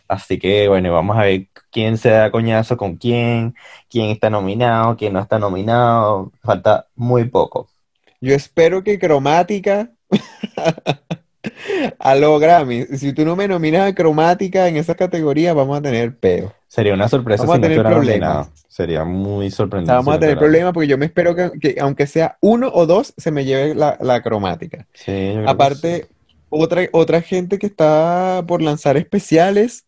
Así 0.08 0.40
que 0.40 0.68
bueno, 0.68 0.92
vamos 0.92 1.18
a 1.18 1.24
ver 1.24 1.48
quién 1.70 1.98
se 1.98 2.10
da 2.10 2.32
coñazo 2.32 2.78
con 2.78 2.96
quién, 2.96 3.56
quién 3.90 4.10
está 4.10 4.30
nominado, 4.30 4.98
quién 4.98 5.14
no 5.14 5.20
está 5.20 5.38
nominado. 5.38 6.32
Falta 6.42 6.88
muy 6.96 7.26
poco. 7.26 7.68
Yo 8.22 8.34
espero 8.34 8.84
que 8.84 8.98
Cromática 8.98 9.92
a 12.00 12.16
los 12.16 12.40
Grammy. 12.40 12.86
Si 12.98 13.14
tú 13.14 13.26
no 13.26 13.36
me 13.36 13.48
nominas 13.48 13.90
a 13.90 13.96
Cromática 13.96 14.68
en 14.68 14.78
esa 14.78 14.96
categoría, 14.96 15.54
vamos 15.54 15.78
a 15.78 15.82
tener 15.82 16.16
peo. 16.16 16.54
Sería 16.68 16.94
una 16.94 17.08
sorpresa 17.08 17.44
vamos 17.44 17.58
a 17.58 17.62
tener 17.62 17.84
problemas. 17.84 18.50
Sería 18.68 19.04
muy 19.04 19.52
sorprendente. 19.52 19.94
vamos 19.94 20.16
a 20.16 20.20
tener 20.20 20.40
problemas 20.40 20.74
porque 20.74 20.88
yo 20.88 20.98
me 20.98 21.06
espero 21.06 21.36
que, 21.36 21.76
aunque 21.80 22.08
sea 22.08 22.38
uno 22.42 22.72
o 22.74 22.88
dos, 22.88 23.14
se 23.18 23.30
me 23.30 23.46
lleve 23.46 23.76
la, 23.76 24.22
cromática. 24.24 24.88
Sí, 24.94 25.36
Aparte, 25.46 26.08
otra, 26.54 26.88
otra 26.92 27.22
gente 27.22 27.58
que 27.58 27.68
está 27.68 28.44
por 28.48 28.62
lanzar 28.62 28.98
especiales 28.98 29.86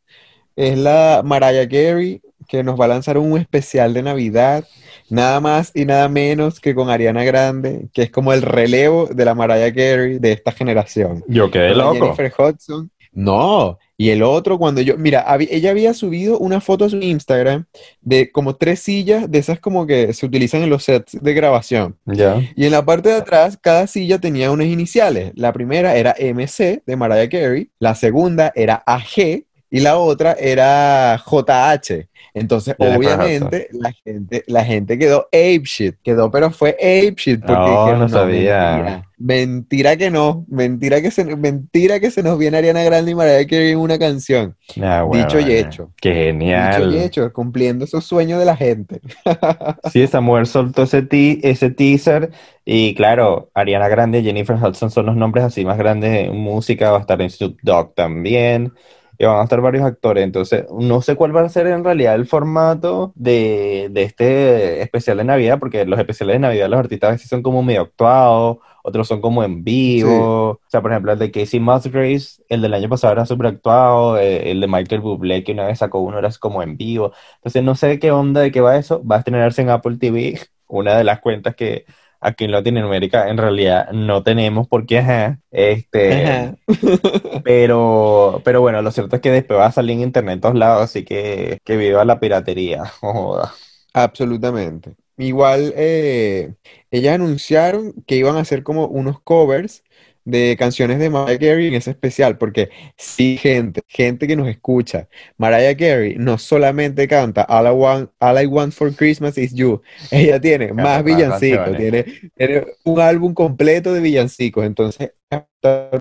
es 0.56 0.78
la 0.78 1.22
Mariah 1.24 1.68
Carey, 1.68 2.22
que 2.48 2.64
nos 2.64 2.80
va 2.80 2.86
a 2.86 2.90
lanzar 2.90 3.18
un 3.18 3.38
especial 3.38 3.94
de 3.94 4.04
Navidad, 4.04 4.66
nada 5.10 5.40
más 5.40 5.72
y 5.74 5.86
nada 5.86 6.08
menos 6.10 6.60
que 6.60 6.76
con 6.76 6.90
Ariana 6.90 7.24
Grande, 7.24 7.88
que 7.94 8.04
es 8.04 8.12
como 8.12 8.34
el 8.34 8.42
relevo 8.42 9.08
de 9.08 9.26
la 9.26 9.36
Mariah 9.36 9.74
Carey 9.74 10.20
de 10.20 10.32
esta 10.32 10.52
generación. 10.52 11.24
Yo 11.28 11.52
quedé 11.52 11.74
loco. 11.76 12.16
Jennifer 12.16 12.34
Hudson. 12.38 12.92
No, 13.12 13.80
y 13.98 14.10
el 14.10 14.24
otro, 14.24 14.58
cuando 14.58 14.82
yo, 14.82 14.98
mira, 14.98 15.26
ella 15.50 15.70
había 15.72 15.94
subido 15.94 16.38
una 16.38 16.60
foto 16.60 16.86
a 16.86 16.90
su 16.90 16.98
Instagram 16.98 17.66
de 18.02 18.30
como 18.30 18.56
tres 18.56 18.82
sillas 18.82 19.32
de 19.32 19.38
esas 19.40 19.60
como 19.60 19.88
que 19.88 20.14
se 20.14 20.26
utilizan 20.26 20.64
en 20.64 20.70
los 20.70 20.84
sets 20.84 21.18
de 21.22 21.34
grabación. 21.34 21.96
Ya. 22.06 22.42
Y 22.56 22.66
en 22.66 22.72
la 22.72 22.84
parte 22.84 23.10
de 23.10 23.16
atrás, 23.16 23.58
cada 23.62 23.88
silla 23.88 24.20
tenía 24.20 24.52
unas 24.52 24.68
iniciales. 24.68 25.32
La 25.36 25.54
primera 25.54 25.96
era 25.96 26.14
MC 26.20 26.84
de 26.86 26.96
Mariah 26.98 27.30
Carey, 27.30 27.70
la 27.80 27.96
segunda 27.96 28.52
era 28.54 28.84
AG 28.86 29.46
y 29.70 29.80
la 29.80 29.98
otra 29.98 30.34
era 30.34 31.22
JH. 31.26 32.08
Entonces, 32.34 32.76
obviamente, 32.78 33.70
la 33.72 33.94
gente, 33.94 34.44
la 34.48 34.66
gente 34.66 35.00
quedó 35.00 35.22
ape 35.28 35.62
shit, 35.64 35.96
quedó, 36.04 36.30
pero 36.30 36.52
fue 36.52 36.72
ape 36.72 37.16
shit. 37.16 37.40
Porque 37.40 37.62
no, 37.62 37.98
no 37.98 38.10
sabía. 38.10 38.72
Mentira, 38.76 39.10
que 39.18 40.10
no, 40.12 40.46
mentira 40.48 41.02
que, 41.02 41.12
se, 41.12 41.24
mentira 41.36 42.00
que 42.00 42.12
se 42.12 42.24
nos 42.24 42.38
viene 42.38 42.58
Ariana 42.58 42.84
Grande 42.84 43.12
y 43.12 43.16
Mariah 43.16 43.48
Carey 43.48 43.72
en 43.72 43.80
una 43.80 43.98
canción. 43.98 44.56
Ah, 44.82 45.06
Dicho 45.12 45.40
y 45.40 45.54
hecho. 45.54 45.92
Qué 46.02 46.14
genial. 46.14 46.90
Dicho 46.90 46.98
y 46.98 47.00
hecho, 47.00 47.34
cumpliendo 47.34 47.86
esos 47.86 48.06
sueños 48.06 48.40
de 48.40 48.46
la 48.46 48.56
gente. 48.56 49.02
sí, 49.92 50.02
esa 50.02 50.22
mujer 50.22 50.48
soltó 50.48 50.84
ese, 50.84 51.08
ese 51.44 51.70
teaser 51.70 52.32
y 52.66 52.96
claro, 52.96 53.50
Ariana 53.54 53.88
Grande 53.88 54.20
y 54.20 54.24
Jennifer 54.24 54.58
Hudson 54.62 54.92
son 54.92 55.06
los 55.06 55.16
nombres 55.16 55.46
así 55.46 55.66
más 55.66 55.78
grandes 55.78 56.28
en 56.28 56.36
música, 56.36 56.92
va 56.92 56.98
a 56.98 57.02
estar 57.02 57.22
en 57.22 57.30
Snoop 57.30 57.58
Dogg 57.62 57.94
también 57.94 58.74
y 59.18 59.26
van 59.26 59.40
a 59.40 59.44
estar 59.44 59.62
varios 59.62 59.84
actores. 59.84 60.24
Entonces, 60.24 60.66
no 60.72 61.02
sé 61.02 61.16
cuál 61.16 61.36
va 61.36 61.42
a 61.42 61.50
ser 61.50 61.68
en 61.68 61.84
realidad 61.84 62.16
el 62.16 62.26
formato 62.28 63.14
de, 63.16 63.90
de 63.92 64.04
este 64.04 64.82
especial 64.82 65.18
de 65.18 65.24
Navidad, 65.24 65.60
porque 65.60 65.86
los 65.86 66.00
especiales 66.00 66.36
de 66.36 66.40
Navidad, 66.40 66.70
los 66.70 66.80
artistas 66.80 67.22
sí 67.22 67.28
son 67.28 67.42
como 67.42 67.64
medio 67.64 67.82
actuados, 67.82 68.58
otros 68.84 69.08
son 69.08 69.20
como 69.22 69.44
en 69.44 69.64
vivo. 69.64 70.52
O 70.52 70.62
sea, 70.68 70.82
por 70.82 70.92
ejemplo, 70.92 71.12
el 71.12 71.20
de 71.20 71.32
Casey 71.32 71.60
Musgraves, 71.60 72.44
el 72.50 72.62
del 72.62 72.74
año 72.74 72.88
pasado 72.88 73.14
era 73.14 73.26
súper 73.26 73.48
actuado, 73.48 74.18
eh, 74.20 74.52
el 74.52 74.62
de 74.62 74.68
Michael 74.68 75.02
Bublé, 75.02 75.44
que 75.44 75.54
una 75.54 75.66
vez 75.66 75.80
sacó 75.80 76.00
uno, 76.00 76.20
era 76.20 76.30
como 76.40 76.62
en 76.62 76.78
vivo. 76.78 77.12
Entonces, 77.38 77.64
no 77.64 77.76
sé 77.76 78.00
qué 78.00 78.12
onda, 78.12 78.42
de 78.42 78.52
qué 78.52 78.62
va 78.62 78.78
eso. 78.78 79.04
Va 79.04 79.16
a 79.18 79.20
estrenarse 79.20 79.62
en 79.64 79.70
Apple 79.70 79.98
TV, 79.98 80.40
una 80.68 80.98
de 80.98 81.04
las 81.04 81.20
cuentas 81.20 81.56
que 81.56 81.86
aquí 82.26 82.46
en 82.46 82.52
Latinoamérica 82.52 83.30
en 83.30 83.38
realidad 83.38 83.92
no 83.92 84.24
tenemos 84.24 84.68
porque 84.68 84.98
ajá, 85.00 85.40
este 85.52 86.56
pero 87.44 88.42
pero 88.44 88.62
bueno 88.62 88.82
lo 88.82 88.92
cierto 88.92 89.16
es 89.16 89.22
que 89.22 89.32
después 89.32 89.60
va 89.60 89.68
a 89.68 89.72
salir 89.72 89.96
en 89.98 90.02
internet 90.02 90.34
en 90.36 90.42
todos 90.42 90.56
lados 90.56 90.82
así 90.84 91.06
que 91.06 91.60
que 91.64 91.78
viva 91.78 92.04
la 92.04 92.20
piratería 92.20 92.86
joda. 93.02 93.54
absolutamente 93.94 94.96
igual 95.18 95.74
eh, 95.78 96.56
ellas 96.92 97.16
anunciaron 97.16 97.94
que 98.08 98.16
iban 98.16 98.38
a 98.38 98.42
hacer 98.42 98.64
como 98.64 98.88
unos 98.88 99.22
covers 99.22 99.84
de 100.26 100.56
canciones 100.58 101.00
de 101.00 101.10
Mariah 101.10 101.40
Carey 101.40 101.68
en 101.68 101.76
ese 101.76 101.92
especial, 101.92 102.38
porque 102.38 102.70
sí, 102.98 103.38
gente, 103.38 103.82
gente 103.88 104.28
que 104.28 104.36
nos 104.36 104.48
escucha, 104.48 105.08
Mariah 105.38 105.78
Carey 105.78 106.16
no 106.18 106.38
solamente 106.38 107.08
canta 107.08 107.44
All 107.44 107.68
I 107.68 107.70
Want, 107.70 108.10
All 108.20 108.42
I 108.42 108.48
Want 108.48 108.74
for 108.74 108.94
Christmas 108.94 109.38
is 109.38 109.54
You, 109.54 109.82
ella 110.12 110.42
tiene 110.42 110.74
más 110.74 111.04
villancicos, 111.04 111.78
tiene, 111.78 112.06
tiene, 112.36 112.66
un 112.84 113.00
álbum 113.00 113.34
completo 113.34 113.94
de 113.94 114.02
villancicos, 114.02 114.66
entonces 114.66 115.14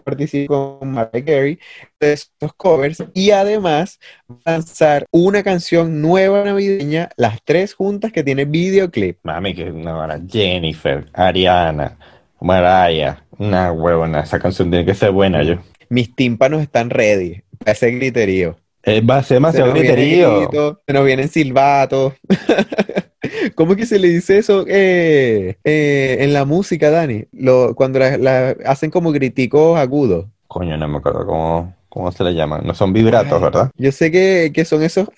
participa 0.04 0.54
con 0.54 0.90
Mariah 0.90 1.24
Carey 1.24 1.58
de 2.00 2.12
estos 2.12 2.52
covers 2.54 3.04
y 3.14 3.30
además 3.30 3.98
lanzar 4.44 5.06
una 5.10 5.42
canción 5.42 6.00
nueva 6.00 6.44
navideña, 6.44 7.10
las 7.16 7.42
tres 7.42 7.74
juntas 7.74 8.12
que 8.12 8.22
tiene 8.22 8.44
videoclip. 8.44 9.18
Mami, 9.22 9.54
que 9.54 9.70
no, 9.70 10.06
Jennifer, 10.28 11.08
Ariana, 11.12 11.98
Mariah, 12.40 13.23
una 13.38 13.72
huevona, 13.72 14.20
esa 14.20 14.38
canción 14.38 14.70
tiene 14.70 14.84
que 14.84 14.94
ser 14.94 15.10
buena, 15.10 15.42
yo. 15.42 15.56
Mis 15.88 16.14
tímpanos 16.14 16.62
están 16.62 16.90
ready 16.90 17.42
para 17.58 17.72
ese 17.72 17.90
griterío. 17.90 18.56
Eh, 18.82 19.00
va 19.00 19.18
a 19.18 19.22
ser 19.22 19.36
demasiado 19.36 19.72
griterío. 19.72 20.48
se 20.86 20.92
nos 20.92 21.04
vienen 21.04 21.28
silbatos. 21.28 22.14
¿Cómo 23.54 23.72
es 23.72 23.78
que 23.78 23.86
se 23.86 23.98
le 23.98 24.08
dice 24.08 24.38
eso 24.38 24.64
eh, 24.68 25.56
eh, 25.64 26.16
en 26.20 26.32
la 26.32 26.44
música, 26.44 26.90
Dani? 26.90 27.24
Lo, 27.32 27.74
cuando 27.74 27.98
la, 27.98 28.56
hacen 28.66 28.90
como 28.90 29.12
griticos 29.12 29.78
agudos. 29.78 30.26
Coño, 30.46 30.76
no 30.76 30.88
me 30.88 30.98
acuerdo 30.98 31.26
cómo, 31.26 31.74
cómo 31.88 32.12
se 32.12 32.24
le 32.24 32.34
llaman. 32.34 32.66
No 32.66 32.74
son 32.74 32.92
vibratos, 32.92 33.40
¿verdad? 33.40 33.70
Yo 33.76 33.92
sé 33.92 34.10
que, 34.10 34.50
que 34.54 34.64
son 34.64 34.82
esos 34.82 35.08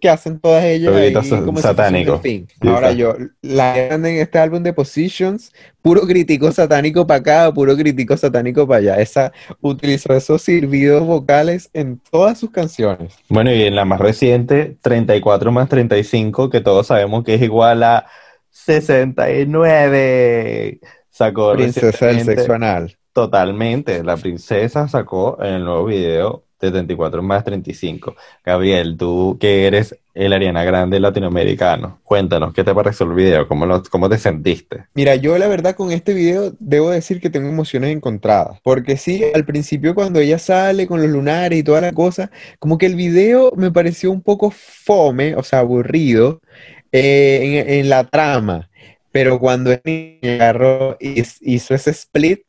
que 0.00 0.08
hacen 0.08 0.40
todas 0.40 0.64
ellas 0.64 0.94
ahí 0.94 1.12
como 1.12 1.60
si 1.60 1.68
fin. 2.22 2.48
Sí, 2.60 2.68
Ahora 2.68 2.92
yo, 2.92 3.16
la 3.42 3.88
en 3.88 4.06
este 4.06 4.38
álbum 4.38 4.62
de 4.62 4.72
Positions, 4.72 5.52
puro 5.82 6.00
crítico 6.02 6.52
satánico 6.52 7.04
para 7.06 7.20
acá, 7.20 7.52
puro 7.52 7.76
crítico 7.76 8.16
satánico 8.16 8.66
para 8.66 8.78
allá. 8.78 8.98
Esa 9.00 9.32
utilizó 9.60 10.14
esos 10.14 10.40
silbidos 10.42 11.06
vocales 11.06 11.68
en 11.72 12.00
todas 12.10 12.38
sus 12.38 12.50
canciones. 12.50 13.14
Bueno, 13.28 13.52
y 13.52 13.64
en 13.64 13.76
la 13.76 13.84
más 13.84 14.00
reciente, 14.00 14.76
34 14.80 15.52
más 15.52 15.68
35, 15.68 16.48
que 16.50 16.60
todos 16.60 16.88
sabemos 16.88 17.22
que 17.24 17.34
es 17.34 17.42
igual 17.42 17.82
a 17.82 18.06
69. 18.50 20.80
Sacó 21.10 21.52
Princesa 21.52 22.06
del 22.06 22.24
sexo 22.24 22.54
anal. 22.54 22.96
Totalmente. 23.12 24.04
La 24.04 24.16
princesa 24.16 24.86
sacó 24.88 25.36
en 25.42 25.54
el 25.54 25.64
nuevo 25.64 25.84
video 25.84 26.44
de 26.66 26.72
34 26.72 27.22
más 27.22 27.44
35. 27.44 28.14
Gabriel, 28.44 28.96
tú 28.98 29.36
que 29.40 29.66
eres 29.66 29.96
el 30.14 30.32
Ariana 30.32 30.64
Grande 30.64 30.98
latinoamericano, 31.00 32.00
cuéntanos, 32.04 32.52
¿qué 32.52 32.64
te 32.64 32.74
pareció 32.74 33.06
el 33.06 33.14
video? 33.14 33.46
¿Cómo, 33.48 33.64
lo- 33.66 33.82
cómo 33.84 34.08
te 34.08 34.18
sentiste? 34.18 34.84
Mira, 34.94 35.14
yo 35.14 35.38
la 35.38 35.46
verdad 35.48 35.74
con 35.76 35.92
este 35.92 36.12
video 36.14 36.52
debo 36.58 36.90
decir 36.90 37.20
que 37.20 37.30
tengo 37.30 37.48
emociones 37.48 37.94
encontradas, 37.94 38.58
porque 38.62 38.96
sí, 38.96 39.22
al 39.34 39.44
principio 39.44 39.94
cuando 39.94 40.18
ella 40.20 40.38
sale 40.38 40.86
con 40.86 41.00
los 41.00 41.10
lunares 41.10 41.58
y 41.58 41.62
toda 41.62 41.80
la 41.80 41.92
cosa, 41.92 42.30
como 42.58 42.76
que 42.76 42.86
el 42.86 42.96
video 42.96 43.52
me 43.56 43.70
pareció 43.70 44.10
un 44.10 44.20
poco 44.22 44.50
fome, 44.50 45.36
o 45.36 45.42
sea, 45.42 45.60
aburrido 45.60 46.40
eh, 46.92 47.62
en, 47.66 47.74
en 47.80 47.88
la 47.88 48.04
trama, 48.04 48.68
pero 49.12 49.38
cuando 49.38 49.72
él 49.84 50.18
agarró 50.22 50.96
y 51.00 51.22
hizo 51.40 51.74
ese 51.74 51.90
split, 51.90 52.40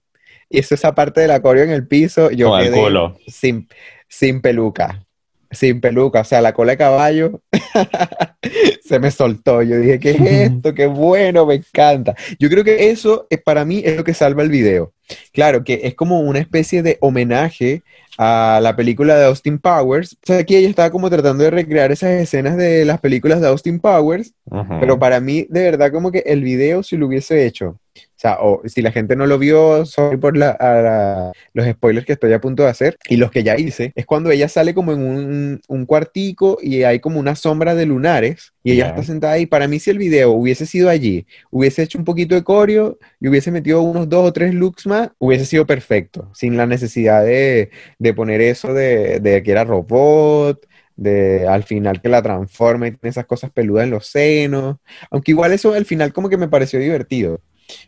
hizo 0.49 0.75
esa 0.75 0.93
parte 0.93 1.21
del 1.21 1.41
coreo 1.41 1.63
en 1.63 1.71
el 1.71 1.87
piso, 1.87 2.31
yo 2.31 2.49
Con 2.49 2.61
el 2.61 2.71
culo. 2.73 3.17
sin, 3.27 3.67
sin 4.11 4.41
peluca. 4.41 5.05
Sin 5.49 5.81
peluca, 5.81 6.21
o 6.21 6.23
sea, 6.23 6.41
la 6.41 6.53
cola 6.53 6.73
de 6.73 6.77
caballo 6.77 7.41
se 8.83 8.99
me 8.99 9.11
soltó. 9.11 9.61
Yo 9.61 9.77
dije, 9.77 9.99
¿qué 9.99 10.11
es 10.11 10.21
esto? 10.21 10.73
Qué 10.75 10.87
bueno, 10.87 11.45
me 11.45 11.55
encanta. 11.55 12.15
Yo 12.39 12.49
creo 12.49 12.63
que 12.63 12.89
eso 12.89 13.27
es, 13.29 13.41
para 13.41 13.65
mí 13.65 13.81
es 13.85 13.97
lo 13.97 14.03
que 14.03 14.13
salva 14.13 14.43
el 14.43 14.49
video. 14.49 14.93
Claro, 15.33 15.63
que 15.63 15.81
es 15.83 15.95
como 15.95 16.21
una 16.21 16.39
especie 16.39 16.81
de 16.83 16.97
homenaje 17.01 17.83
a 18.17 18.59
la 18.61 18.75
película 18.75 19.17
de 19.17 19.25
Austin 19.25 19.59
Powers. 19.59 20.13
O 20.13 20.17
sea, 20.25 20.37
aquí 20.39 20.55
ella 20.55 20.69
estaba 20.69 20.89
como 20.89 21.09
tratando 21.09 21.43
de 21.43 21.49
recrear 21.51 21.91
esas 21.91 22.11
escenas 22.11 22.55
de 22.55 22.85
las 22.85 22.99
películas 23.01 23.41
de 23.41 23.47
Austin 23.47 23.79
Powers, 23.79 24.33
pero 24.79 24.99
para 24.99 25.19
mí, 25.19 25.45
de 25.49 25.63
verdad, 25.63 25.91
como 25.91 26.11
que 26.11 26.19
el 26.25 26.43
video, 26.43 26.83
si 26.83 26.97
lo 26.97 27.07
hubiese 27.07 27.45
hecho, 27.45 27.79
o 27.97 28.01
sea, 28.15 28.37
o 28.41 28.61
si 28.67 28.81
la 28.81 28.91
gente 28.91 29.15
no 29.15 29.25
lo 29.25 29.37
vio, 29.39 29.85
sorry 29.85 30.17
por 30.17 30.37
la- 30.37 30.51
a 30.51 30.81
la- 30.81 31.31
los 31.53 31.67
spoilers 31.67 32.05
que 32.05 32.13
estoy 32.13 32.31
a 32.33 32.39
punto 32.39 32.63
de 32.63 32.69
hacer, 32.69 32.97
y 33.09 33.17
los 33.17 33.31
que 33.31 33.43
ya 33.43 33.57
hice, 33.57 33.91
es 33.95 34.05
cuando 34.05 34.29
ella 34.31 34.47
sale 34.47 34.73
como 34.73 34.91
en 34.93 34.99
un, 35.01 35.61
un 35.67 35.85
cuartico 35.85 36.57
y 36.61 36.83
hay 36.83 36.99
como 36.99 37.19
una 37.19 37.35
sombra 37.35 37.73
de 37.75 37.85
lunares, 37.87 38.30
y 38.63 38.73
ella 38.73 38.89
está 38.89 39.03
sentada 39.03 39.33
ahí. 39.33 39.45
Para 39.45 39.67
mí, 39.67 39.79
si 39.79 39.89
el 39.89 39.97
video 39.97 40.31
hubiese 40.31 40.65
sido 40.65 40.89
allí, 40.89 41.25
hubiese 41.49 41.83
hecho 41.83 41.97
un 41.97 42.05
poquito 42.05 42.35
de 42.35 42.43
coreo 42.43 42.97
y 43.19 43.27
hubiese 43.27 43.51
metido 43.51 43.81
unos 43.81 44.09
dos 44.09 44.27
o 44.27 44.33
tres 44.33 44.53
looks 44.53 44.85
más, 44.87 45.09
hubiese 45.19 45.45
sido 45.45 45.65
perfecto, 45.65 46.29
sin 46.33 46.57
la 46.57 46.65
necesidad 46.65 47.23
de, 47.23 47.69
de 47.99 48.13
poner 48.13 48.41
eso 48.41 48.73
de, 48.73 49.19
de 49.19 49.43
que 49.43 49.51
era 49.51 49.63
robot. 49.63 50.67
De 50.93 51.47
al 51.47 51.63
final 51.63 51.99
que 51.99 52.09
la 52.09 52.21
transforma 52.21 52.85
y 52.85 52.91
tiene 52.91 53.09
esas 53.09 53.25
cosas 53.25 53.49
peludas 53.49 53.85
en 53.85 53.89
los 53.89 54.05
senos. 54.05 54.75
Aunque 55.09 55.31
igual 55.31 55.51
eso 55.51 55.73
al 55.73 55.85
final 55.85 56.13
como 56.13 56.29
que 56.29 56.37
me 56.37 56.47
pareció 56.47 56.79
divertido. 56.79 57.41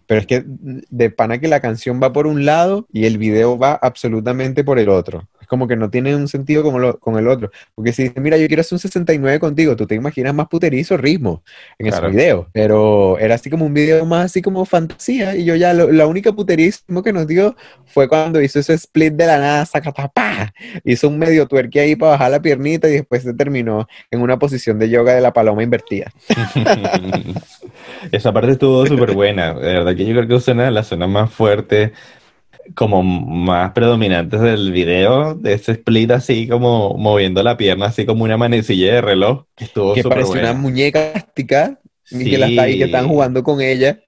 Pero 0.08 0.22
es 0.22 0.26
que 0.26 0.44
de 0.46 1.10
pana 1.12 1.38
que 1.40 1.48
la 1.48 1.60
canción 1.60 2.00
va 2.02 2.12
por 2.12 2.26
un 2.26 2.46
lado 2.46 2.88
y 2.92 3.06
el 3.06 3.20
video 3.20 3.58
va 3.58 3.74
absolutamente 3.74 4.64
por 4.64 4.80
el 4.80 4.90
otro. 4.90 5.30
Es 5.44 5.48
como 5.48 5.68
que 5.68 5.76
no 5.76 5.90
tiene 5.90 6.16
un 6.16 6.28
sentido 6.28 6.64
como 6.64 6.80
lo- 6.80 6.98
con 7.00 7.18
el 7.18 7.28
otro. 7.28 7.52
Porque 7.76 7.92
si 7.94 8.04
dices, 8.04 8.22
mira, 8.24 8.38
yo 8.38 8.48
quiero 8.48 8.62
hacer 8.62 8.76
un 8.76 8.80
69 8.80 9.40
contigo, 9.40 9.76
tú 9.76 9.86
te 9.86 9.96
imaginas 9.96 10.34
más 10.34 10.48
puterizo 10.48 10.96
ritmo 10.98 11.44
en 11.78 11.88
Claro. 11.90 12.08
ese 12.08 12.16
video. 12.16 12.48
Pero 12.54 13.20
era 13.20 13.36
así 13.36 13.50
como 13.50 13.66
un 13.66 13.74
video 13.74 14.06
más 14.06 14.26
así 14.26 14.42
como 14.42 14.64
fantasía. 14.66 15.36
Y 15.36 15.44
yo 15.46 15.56
ya, 15.56 15.74
lo- 15.74 15.92
la 15.92 16.08
única 16.08 16.32
puterismo 16.32 17.04
que 17.04 17.12
nos 17.14 17.28
dio 17.28 17.56
fue 17.86 18.08
cuando 18.08 18.42
hizo 18.42 18.60
ese 18.60 18.74
split 18.76 19.14
de 19.14 19.26
la 19.28 19.38
nada, 19.38 19.66
sacatapá. 19.66 20.54
Hizo 20.86 21.10
un 21.10 21.20
medio 21.20 21.46
tuerque 21.48 21.80
ahí 21.82 21.96
para 21.96 22.14
bajar 22.14 22.32
la 22.32 22.42
piernita 22.42 22.88
y 22.88 22.94
después 22.94 23.24
se 23.24 23.34
terminó 23.34 23.86
en 24.10 24.22
una 24.22 24.40
posición 24.40 24.80
de 24.80 24.90
yoga 24.90 25.14
de 25.14 25.22
la 25.22 25.34
paloma 25.34 25.62
invertida. 25.62 26.12
Esa 28.12 28.32
parte 28.34 28.52
estuvo 28.52 28.86
súper 28.86 29.14
buena. 29.14 29.54
De 29.54 29.74
verdad 29.74 29.96
que 29.96 30.06
yo 30.06 30.14
creo 30.14 30.28
que 30.40 30.54
de 30.54 30.72
las 30.72 30.86
escenas 30.88 31.10
más 31.10 31.32
fuertes, 31.32 31.92
como 32.76 33.04
más 33.04 33.72
predominantes 33.72 34.40
del 34.42 34.72
video, 34.72 35.36
de 35.36 35.54
ese 35.54 35.74
split 35.74 36.12
así 36.12 36.48
como 36.48 36.96
moviendo 36.98 37.44
la 37.44 37.58
pierna, 37.58 37.88
así 37.88 38.06
como 38.06 38.24
una 38.24 38.38
manecilla 38.38 38.96
de 38.96 39.02
reloj, 39.02 39.46
que 39.56 39.66
estuvo 39.66 39.94
que 39.94 40.04
parece 40.04 40.32
una 40.40 40.54
muñeca 40.54 41.12
plástica 41.14 41.80
y 42.12 42.30
que 42.30 42.38
la 42.38 42.48
está 42.48 42.64
ahí, 42.64 42.78
que 42.78 42.86
están 42.86 43.04
Sí. 43.04 43.10
jugando 43.10 43.44
con 43.44 43.62
ella. 43.62 44.00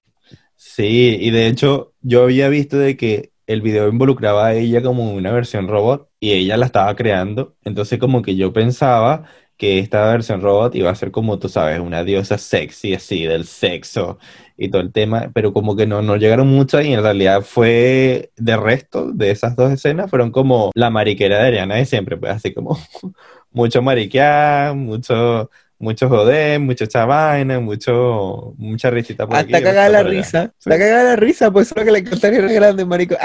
Sí, 0.56 1.18
y 1.20 1.32
de 1.32 1.48
hecho 1.48 1.94
yo 2.02 2.24
había 2.24 2.50
visto 2.50 2.78
de 2.78 2.98
que 2.98 3.32
el 3.48 3.62
video 3.62 3.88
involucraba 3.89 4.48
a 4.48 4.54
ella 4.56 4.82
como 4.82 5.13
una 5.13 5.32
versión 5.32 5.68
robot 5.68 6.10
y 6.20 6.32
ella 6.32 6.58
la 6.58 6.65
estaba 6.65 6.96
creando, 6.96 7.56
entonces 7.63 8.00
como 8.00 8.22
que 8.22 8.36
yo 8.36 8.54
pensaba 8.54 9.26
que 9.58 9.80
esta 9.80 10.06
versión 10.12 10.41
robot 10.41 10.76
iba 10.76 10.89
a 10.89 10.96
ser 10.96 11.12
como 11.12 11.39
tú 11.39 11.50
sabes, 11.50 11.80
una 11.80 12.04
diosa 12.04 12.38
sexy 12.38 12.94
así 12.94 13.26
del 13.26 13.46
sexo 13.46 14.18
y 14.58 14.70
todo 14.70 14.82
el 14.82 14.91
tema, 14.91 15.32
pero 15.34 15.54
como 15.54 15.76
que 15.76 15.86
no, 15.86 16.02
no 16.02 16.15
llegaron 16.18 16.48
mucho 16.48 16.82
y 16.82 16.94
en 16.94 17.02
realidad 17.02 17.41
fue 17.41 18.32
de 18.38 18.58
resto 18.58 19.12
de 19.12 19.32
esas 19.32 19.56
dos 19.56 19.72
escenas 19.72 20.10
fueron 20.10 20.32
como 20.32 20.72
la 20.74 20.89
mariquera 20.89 21.39
de 21.39 21.48
Ariana 21.48 21.76
de 21.76 21.86
siempre, 21.86 22.18
pues 22.18 22.34
así 22.34 22.54
como 22.54 22.78
mucho 23.52 23.82
mariquear, 23.82 24.76
mucho 24.76 25.50
mucho 25.78 26.08
joder, 26.08 26.60
mucho 26.60 26.86
vaina, 27.06 27.60
mucho 27.60 28.54
mucha 28.58 28.89
risita 28.89 29.28
por 29.28 29.36
aquí, 29.36 29.54
Hasta 29.54 29.65
cagada 29.65 29.89
la 29.89 30.04
risa. 30.04 30.54
Sí. 30.58 30.70
Está 30.70 30.78
cagada 30.80 31.04
la 31.04 31.15
risa, 31.15 31.52
pues 31.52 31.68
eso 31.68 31.76
es 31.76 31.82
lo 31.82 31.86
que 31.86 31.91
le 31.91 32.00
encantaría 32.00 32.39
era 32.39 32.52
grande, 32.52 32.86
marico. 32.86 33.15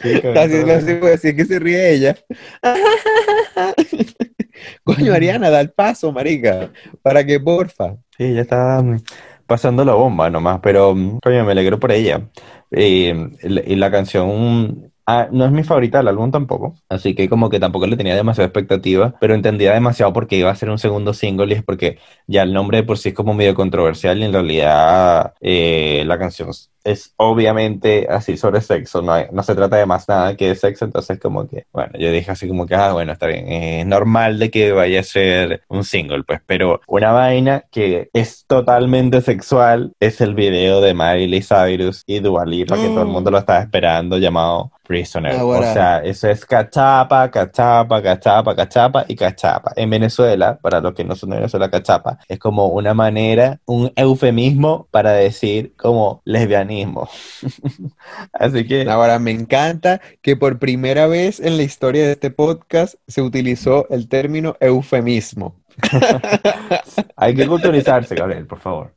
Sí, 0.00 0.12
Está 0.12 0.42
haciendo 0.42 0.72
eso. 0.72 0.86
así, 0.86 0.94
pues 0.94 1.14
así 1.16 1.34
que 1.34 1.44
se 1.44 1.58
ríe 1.58 1.92
ella. 1.92 2.16
Coño, 4.84 5.12
Ariana, 5.12 5.50
da 5.50 5.60
el 5.60 5.70
paso, 5.70 6.12
marica. 6.12 6.70
Para 7.02 7.24
que, 7.24 7.40
porfa. 7.40 7.96
Sí, 8.16 8.24
ella 8.24 8.42
está 8.42 8.82
mm, 8.82 8.98
pasando 9.46 9.84
la 9.84 9.94
bomba 9.94 10.30
nomás, 10.30 10.60
pero 10.62 10.94
mm, 10.94 11.18
coño, 11.20 11.44
me 11.44 11.52
alegro 11.52 11.78
por 11.78 11.92
ella. 11.92 12.28
Y, 12.70 13.08
y 13.42 13.76
la 13.76 13.90
canción 13.90 14.92
ah, 15.08 15.28
no 15.32 15.46
es 15.46 15.50
mi 15.52 15.64
favorita 15.64 15.98
del 15.98 16.08
álbum 16.08 16.30
tampoco, 16.30 16.74
así 16.88 17.14
que 17.14 17.28
como 17.28 17.48
que 17.48 17.58
tampoco 17.58 17.86
le 17.86 17.96
tenía 17.96 18.14
demasiada 18.14 18.46
expectativa, 18.46 19.14
pero 19.20 19.34
entendía 19.34 19.72
demasiado 19.72 20.12
porque 20.12 20.36
iba 20.36 20.50
a 20.50 20.54
ser 20.54 20.70
un 20.70 20.78
segundo 20.78 21.14
single 21.14 21.46
y 21.54 21.56
es 21.58 21.62
porque 21.64 21.98
ya 22.26 22.42
el 22.42 22.52
nombre 22.52 22.78
de 22.78 22.84
por 22.84 22.98
sí 22.98 23.10
es 23.10 23.14
como 23.14 23.34
medio 23.34 23.54
controversial 23.54 24.18
y 24.18 24.24
en 24.24 24.32
realidad 24.34 25.34
eh, 25.40 26.04
la 26.06 26.18
canción 26.18 26.50
es 26.88 27.12
obviamente 27.16 28.06
así 28.10 28.36
sobre 28.36 28.60
sexo, 28.60 29.02
no, 29.02 29.12
hay- 29.12 29.26
no 29.32 29.42
se 29.42 29.54
trata 29.54 29.76
de 29.76 29.86
más 29.86 30.08
nada 30.08 30.36
que 30.36 30.48
de 30.48 30.54
sexo, 30.54 30.84
entonces 30.84 31.18
como 31.20 31.46
que, 31.48 31.66
bueno, 31.72 31.92
yo 31.98 32.10
dije 32.10 32.30
así 32.30 32.48
como 32.48 32.66
que, 32.66 32.74
ah, 32.74 32.92
bueno, 32.92 33.12
está 33.12 33.26
bien, 33.26 33.48
es 33.50 33.86
normal 33.86 34.38
de 34.38 34.50
que 34.50 34.72
vaya 34.72 35.00
a 35.00 35.04
ser 35.04 35.62
un 35.68 35.84
single, 35.84 36.24
pues, 36.24 36.40
pero 36.46 36.80
una 36.86 37.12
vaina 37.12 37.64
que 37.70 38.10
es 38.12 38.44
totalmente 38.46 39.20
sexual 39.20 39.92
es 40.00 40.20
el 40.20 40.34
video 40.34 40.80
de 40.80 40.94
Miley 40.94 41.42
Cyrus 41.42 42.02
y 42.06 42.20
Dua 42.20 42.44
Lipa, 42.44 42.76
que 42.76 42.88
todo 42.88 43.02
el 43.02 43.08
mundo 43.08 43.30
lo 43.30 43.38
estaba 43.38 43.60
esperando, 43.60 44.18
llamado 44.18 44.70
Prisoner. 44.86 45.34
O 45.34 45.52
Ahora. 45.54 45.72
sea, 45.74 45.98
eso 45.98 46.28
es 46.30 46.46
cachapa, 46.46 47.30
cachapa, 47.30 48.00
cachapa, 48.02 48.56
cachapa 48.56 49.04
y 49.06 49.16
cachapa. 49.16 49.72
En 49.76 49.90
Venezuela, 49.90 50.58
para 50.62 50.80
los 50.80 50.94
que 50.94 51.04
no 51.04 51.14
son 51.14 51.28
de 51.30 51.36
Venezuela, 51.36 51.70
cachapa 51.70 52.18
es 52.26 52.38
como 52.38 52.68
una 52.68 52.94
manera, 52.94 53.60
un 53.66 53.92
eufemismo 53.96 54.88
para 54.90 55.12
decir 55.12 55.74
como 55.76 56.22
lesbianismo. 56.24 56.77
Así 58.32 58.66
que 58.66 58.88
Ahora, 58.88 59.18
me 59.18 59.30
encanta 59.30 60.00
que 60.22 60.36
por 60.36 60.58
primera 60.58 61.06
vez 61.06 61.40
en 61.40 61.56
la 61.56 61.62
historia 61.62 62.06
de 62.06 62.12
este 62.12 62.30
podcast 62.30 62.94
se 63.06 63.22
utilizó 63.22 63.88
el 63.90 64.08
término 64.08 64.56
eufemismo. 64.60 65.54
hay 67.16 67.34
que 67.34 67.46
culturizarse, 67.46 68.14
Gabriel, 68.14 68.46
por 68.46 68.58
favor. 68.60 68.92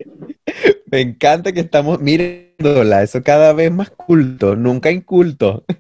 Me 0.92 1.02
encanta 1.02 1.52
que 1.52 1.62
estamos 1.62 2.00
mirándola, 2.02 3.02
eso 3.04 3.22
cada 3.24 3.54
vez 3.54 3.72
más 3.72 3.90
culto, 3.92 4.56
nunca 4.56 4.92
inculto. 4.92 5.64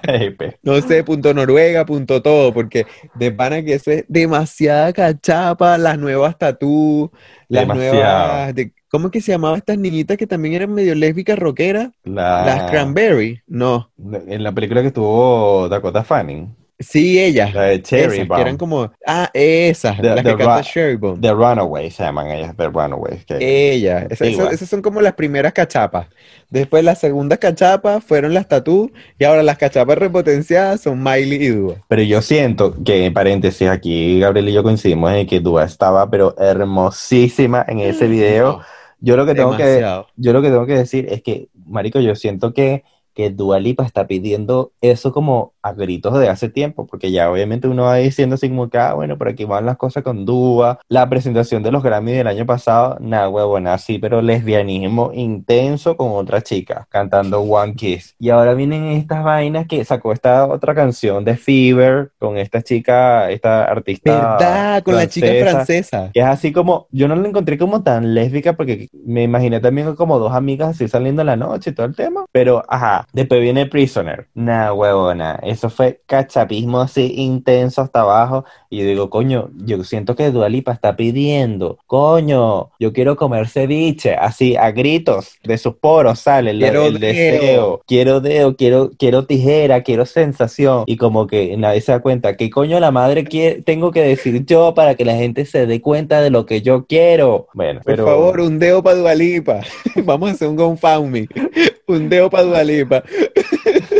Epe. 0.07 0.57
no 0.63 0.79
sé, 0.81 1.03
punto 1.03 1.33
Noruega, 1.33 1.83
punto 1.85 2.21
todo, 2.21 2.53
porque 2.53 2.85
de 3.15 3.31
pana 3.31 3.63
que 3.63 3.73
eso 3.75 3.91
es 3.91 4.05
demasiada 4.07 4.93
cachapa, 4.93 5.77
las 5.79 5.97
nuevas 5.97 6.37
tatú, 6.37 7.11
las 7.49 7.63
Demasiado. 7.67 7.93
nuevas, 7.95 8.55
de- 8.55 8.71
¿cómo 8.97 9.07
es 9.07 9.11
que 9.11 9.21
se 9.21 9.31
llamaban 9.31 9.57
estas 9.57 9.77
niñitas 9.77 10.17
que 10.17 10.25
también 10.27 10.55
eran 10.55 10.73
medio 10.73 10.95
lésbicas 10.95 11.37
rockeras? 11.37 11.89
La- 12.03 12.43
Las 12.45 12.71
Cranberry, 12.71 13.41
no, 13.47 13.91
En 14.27 14.43
la 14.43 14.51
película 14.51 14.81
que 14.81 14.87
estuvo 14.87 15.69
Dakota 15.69 16.03
Fanning. 16.03 16.55
Sí, 16.79 17.19
ellas. 17.19 17.55
La 17.55 17.63
de 17.63 17.81
Cherry 17.81 18.03
esas, 18.03 18.17
que 18.19 18.23
Bomb. 18.25 18.39
eran 18.39 18.57
como, 18.57 18.91
ah, 19.07 19.31
esas, 19.33 19.97
The- 19.97 20.03
las 20.09 20.15
the 20.17 20.23
que 20.23 20.37
canta 20.37 20.61
Sherry 20.61 20.95
Bomb. 20.95 21.19
The 21.19 21.31
Runaways 21.31 21.95
se 21.95 22.03
llaman 22.03 22.27
ellas, 22.29 22.55
The 22.55 22.67
Runaways. 22.67 23.25
que- 23.25 23.71
Ellas, 23.73 24.05
esas, 24.11 24.27
Igual. 24.27 24.47
esas- 24.47 24.53
esas 24.57 24.69
son 24.69 24.83
como 24.83 25.01
las 25.01 25.13
primeras 25.13 25.53
cachapas. 25.53 26.05
Después 26.51 26.83
las 26.83 26.99
segundas 26.99 27.39
cachapas 27.39 28.03
fueron 28.03 28.35
las 28.35 28.47
tatú 28.47 28.91
y 29.17 29.23
ahora 29.23 29.41
las 29.41 29.57
cachapas 29.57 29.97
repotenciadas 29.97 30.81
son 30.81 31.01
Miley 31.03 31.43
y 31.45 31.47
Dua. 31.47 31.75
Pero 31.87 32.03
yo 32.03 32.21
siento 32.21 32.75
que, 32.85 33.05
en 33.07 33.13
paréntesis, 33.13 33.67
aquí 33.67 34.19
Gabriel 34.19 34.49
y 34.49 34.53
yo 34.53 34.61
coincidimos 34.61 35.11
en 35.13 35.25
que 35.25 35.39
Dua 35.39 35.63
estaba, 35.63 36.07
pero 36.11 36.35
hermosísima 36.37 37.65
en 37.67 37.79
ese 37.79 38.07
video. 38.07 38.61
Yo 38.99 39.15
lo 39.15 39.25
que 39.25 39.35
tengo 39.35 39.55
que, 39.55 40.03
yo 40.15 40.33
lo 40.33 40.41
que 40.41 40.49
tengo 40.49 40.65
que 40.65 40.77
decir 40.77 41.07
es 41.09 41.21
que, 41.21 41.49
marico, 41.65 41.99
yo 41.99 42.15
siento 42.15 42.53
que, 42.53 42.83
que 43.13 43.29
Dua 43.29 43.59
Lipa 43.59 43.85
está 43.85 44.07
pidiendo 44.07 44.71
eso 44.81 45.11
como 45.11 45.53
a 45.67 45.73
gritos 45.73 46.19
de 46.19 46.29
hace 46.29 46.49
tiempo, 46.49 46.85
porque 46.85 47.11
ya 47.11 47.31
obviamente 47.31 47.67
uno 47.67 47.83
va 47.83 47.95
diciendo 47.95 48.35
así 48.35 48.49
como 48.49 48.69
que, 48.69 48.77
ah, 48.77 48.93
bueno, 48.93 49.17
por 49.17 49.27
aquí 49.27 49.45
van 49.45 49.65
las 49.65 49.77
cosas 49.77 50.03
con 50.03 50.25
Dua. 50.25 50.79
La 50.89 51.09
presentación 51.09 51.63
de 51.63 51.71
los 51.71 51.83
Grammy 51.83 52.11
del 52.13 52.27
año 52.27 52.45
pasado, 52.45 52.97
nada, 52.99 53.29
huevona, 53.29 53.73
así, 53.73 53.99
pero 53.99 54.21
lesbianismo 54.21 55.11
intenso 55.13 55.97
con 55.97 56.11
otra 56.11 56.41
chica 56.41 56.87
cantando 56.89 57.41
One 57.41 57.75
Kiss. 57.75 58.15
Y 58.19 58.29
ahora 58.29 58.53
vienen 58.53 58.87
estas 58.87 59.23
vainas 59.23 59.67
que 59.67 59.83
sacó 59.85 60.11
esta 60.11 60.45
otra 60.47 60.73
canción 60.75 61.23
de 61.23 61.37
Fever 61.37 62.11
con 62.19 62.37
esta 62.37 62.61
chica, 62.61 63.29
esta 63.29 63.65
artista 63.65 64.37
¿Verdad? 64.37 64.83
Con 64.83 64.95
la 64.95 65.07
chica 65.07 65.27
francesa. 65.27 65.51
francesa. 65.51 66.11
Que 66.13 66.19
es 66.19 66.25
así 66.25 66.51
como, 66.51 66.87
yo 66.91 67.07
no 67.07 67.15
la 67.15 67.27
encontré 67.27 67.57
como 67.57 67.83
tan 67.83 68.13
lésbica 68.13 68.53
porque 68.53 68.87
me 69.05 69.23
imaginé 69.23 69.59
también 69.59 69.95
como 69.95 70.19
dos 70.19 70.33
amigas 70.33 70.69
así 70.69 70.87
saliendo 70.87 71.21
en 71.21 71.27
la 71.27 71.35
noche 71.35 71.71
y 71.71 71.73
todo 71.73 71.85
el 71.85 71.95
tema. 71.95 72.25
Pero, 72.31 72.63
ajá, 72.67 73.07
después 73.13 73.41
viene 73.41 73.65
Prisoner. 73.65 74.27
Nah, 74.33 74.71
huevona, 74.73 75.39
eso 75.57 75.69
fue 75.71 76.01
cachapismo 76.05 76.81
así 76.81 77.13
intenso 77.17 77.81
hasta 77.81 78.01
abajo. 78.01 78.45
Y 78.69 78.79
yo 78.79 78.85
digo, 78.85 79.09
coño, 79.09 79.49
yo 79.65 79.83
siento 79.83 80.15
que 80.15 80.29
Dua 80.29 80.49
Lipa 80.49 80.71
está 80.71 80.95
pidiendo, 80.95 81.79
coño, 81.87 82.69
yo 82.79 82.93
quiero 82.93 83.15
comer 83.15 83.47
ceviche, 83.47 84.13
así 84.13 84.55
a 84.55 84.71
gritos 84.71 85.37
de 85.43 85.57
sus 85.57 85.75
poros 85.75 86.19
sale 86.19 86.51
el, 86.51 86.59
Quiero 86.59 86.85
el 86.85 86.99
deseo. 86.99 87.81
Quiero 87.87 88.21
deo, 88.21 88.55
quiero, 88.55 88.91
quiero 88.97 89.25
tijera, 89.25 89.81
quiero 89.81 90.05
sensación. 90.05 90.83
Y 90.85 90.97
como 90.97 91.25
que 91.27 91.57
nadie 91.57 91.81
se 91.81 91.91
da 91.91 92.01
cuenta, 92.01 92.37
¿qué 92.37 92.49
coño 92.49 92.79
la 92.79 92.91
madre 92.91 93.23
quiere, 93.23 93.61
tengo 93.61 93.91
que 93.91 94.03
decir 94.03 94.45
yo 94.45 94.73
para 94.75 94.95
que 94.95 95.05
la 95.05 95.15
gente 95.15 95.45
se 95.45 95.65
dé 95.65 95.81
cuenta 95.81 96.21
de 96.21 96.29
lo 96.29 96.45
que 96.45 96.61
yo 96.61 96.85
quiero? 96.85 97.47
Bueno, 97.53 97.81
Por 97.81 97.85
pero 97.85 98.05
favor, 98.05 98.39
un 98.41 98.59
dedo 98.59 98.83
para 98.83 98.97
Dualipa. 98.97 99.61
Vamos 100.03 100.29
a 100.29 100.33
hacer 100.33 100.47
un 100.47 100.55
GoFundMe. 100.55 101.27
Un 101.87 102.09
dedo 102.09 102.29
para 102.29 102.43
Dualipa. 102.43 103.01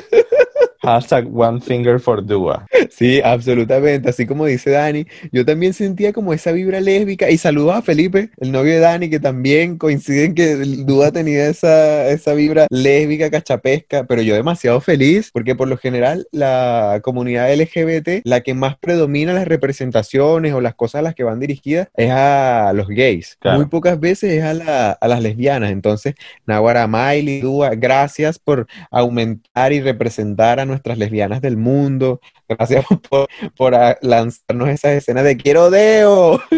hashtag 0.88 1.28
one 1.34 1.60
finger 1.62 2.00
for 2.00 2.26
Dua. 2.26 2.66
Sí, 2.90 3.22
absolutamente. 3.24 4.10
Así 4.10 4.26
como 4.26 4.46
dice 4.46 4.72
Dani, 4.72 5.06
yo 5.32 5.46
también 5.46 5.74
sentía 5.74 6.14
como 6.14 6.34
esa 6.34 6.52
vibra 6.52 6.80
lésbica. 6.80 7.30
Y 7.30 7.38
saludos 7.38 7.76
a 7.76 7.82
Felipe, 7.82 8.30
el 8.38 8.52
novio 8.52 8.74
de 8.74 8.80
Dani, 8.80 9.10
que 9.10 9.20
también 9.20 9.78
coinciden 9.78 10.34
que 10.34 10.56
Dúa 10.56 11.12
tenía 11.12 11.48
esa, 11.48 12.08
esa 12.10 12.34
vibra 12.34 12.68
lésbica, 12.70 13.30
cachapesca. 13.30 14.06
Pero 14.06 14.22
yo 14.22 14.36
demasiado 14.36 14.80
feliz 14.82 15.30
porque 15.34 15.56
por 15.56 15.68
lo 15.68 15.78
general 15.78 16.28
la 16.32 17.00
comunidad 17.04 17.54
LGBT, 17.54 18.22
la 18.24 18.42
que 18.42 18.54
más 18.54 18.78
predomina 18.78 19.34
las 19.34 19.48
representaciones 19.48 20.54
o 20.54 20.62
las 20.62 20.76
cosas 20.76 21.00
a 21.00 21.02
las 21.04 21.16
que 21.16 21.24
van 21.24 21.40
dirigidas 21.40 21.90
es 21.96 22.10
a 22.12 22.72
los 22.74 22.88
gays. 22.88 23.38
Claro. 23.40 23.58
Muy 23.60 23.68
pocas 23.68 24.00
veces 24.00 24.32
es 24.34 24.44
a, 24.44 24.54
la- 24.54 24.92
a 24.92 25.08
las 25.08 25.22
lesbianas. 25.22 25.72
Entonces, 25.72 26.16
Nahuara 26.46 26.88
Miley, 26.88 27.42
Dúa, 27.42 27.72
gracias 27.76 28.40
por 28.40 28.68
aumentar 28.92 29.74
y 29.74 29.82
representar 29.82 30.60
a 30.60 30.66
nuestras 30.78 30.98
lesbianas 30.98 31.42
del 31.42 31.58
mundo. 31.58 32.22
Gracias 32.48 32.86
por, 33.10 33.28
por 33.56 33.76
a- 33.76 33.98
lanzarnos 34.02 34.70
esas 34.70 34.92
escenas 34.94 35.24
de 35.24 35.36
quiero 35.38 35.70
deo. 35.70 36.42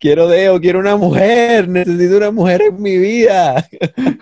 Quiero 0.00 0.26
deo, 0.26 0.60
quiero 0.60 0.80
una 0.80 0.96
mujer, 0.96 1.68
necesito 1.68 2.16
una 2.16 2.32
mujer 2.32 2.60
en 2.62 2.82
mi 2.82 2.98
vida. 2.98 3.64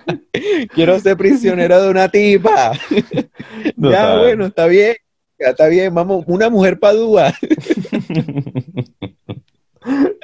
Quiero 0.74 0.98
ser 1.00 1.16
prisionero 1.16 1.80
de 1.82 1.88
una 1.88 2.08
tipa. 2.10 2.72
Ya, 2.90 3.72
Total. 3.80 4.18
bueno, 4.20 4.46
está 4.46 4.66
bien. 4.66 4.96
Ya 5.38 5.46
está 5.50 5.68
bien, 5.68 5.94
vamos, 5.94 6.24
una 6.26 6.50
mujer 6.50 6.78
padúa. 6.78 7.32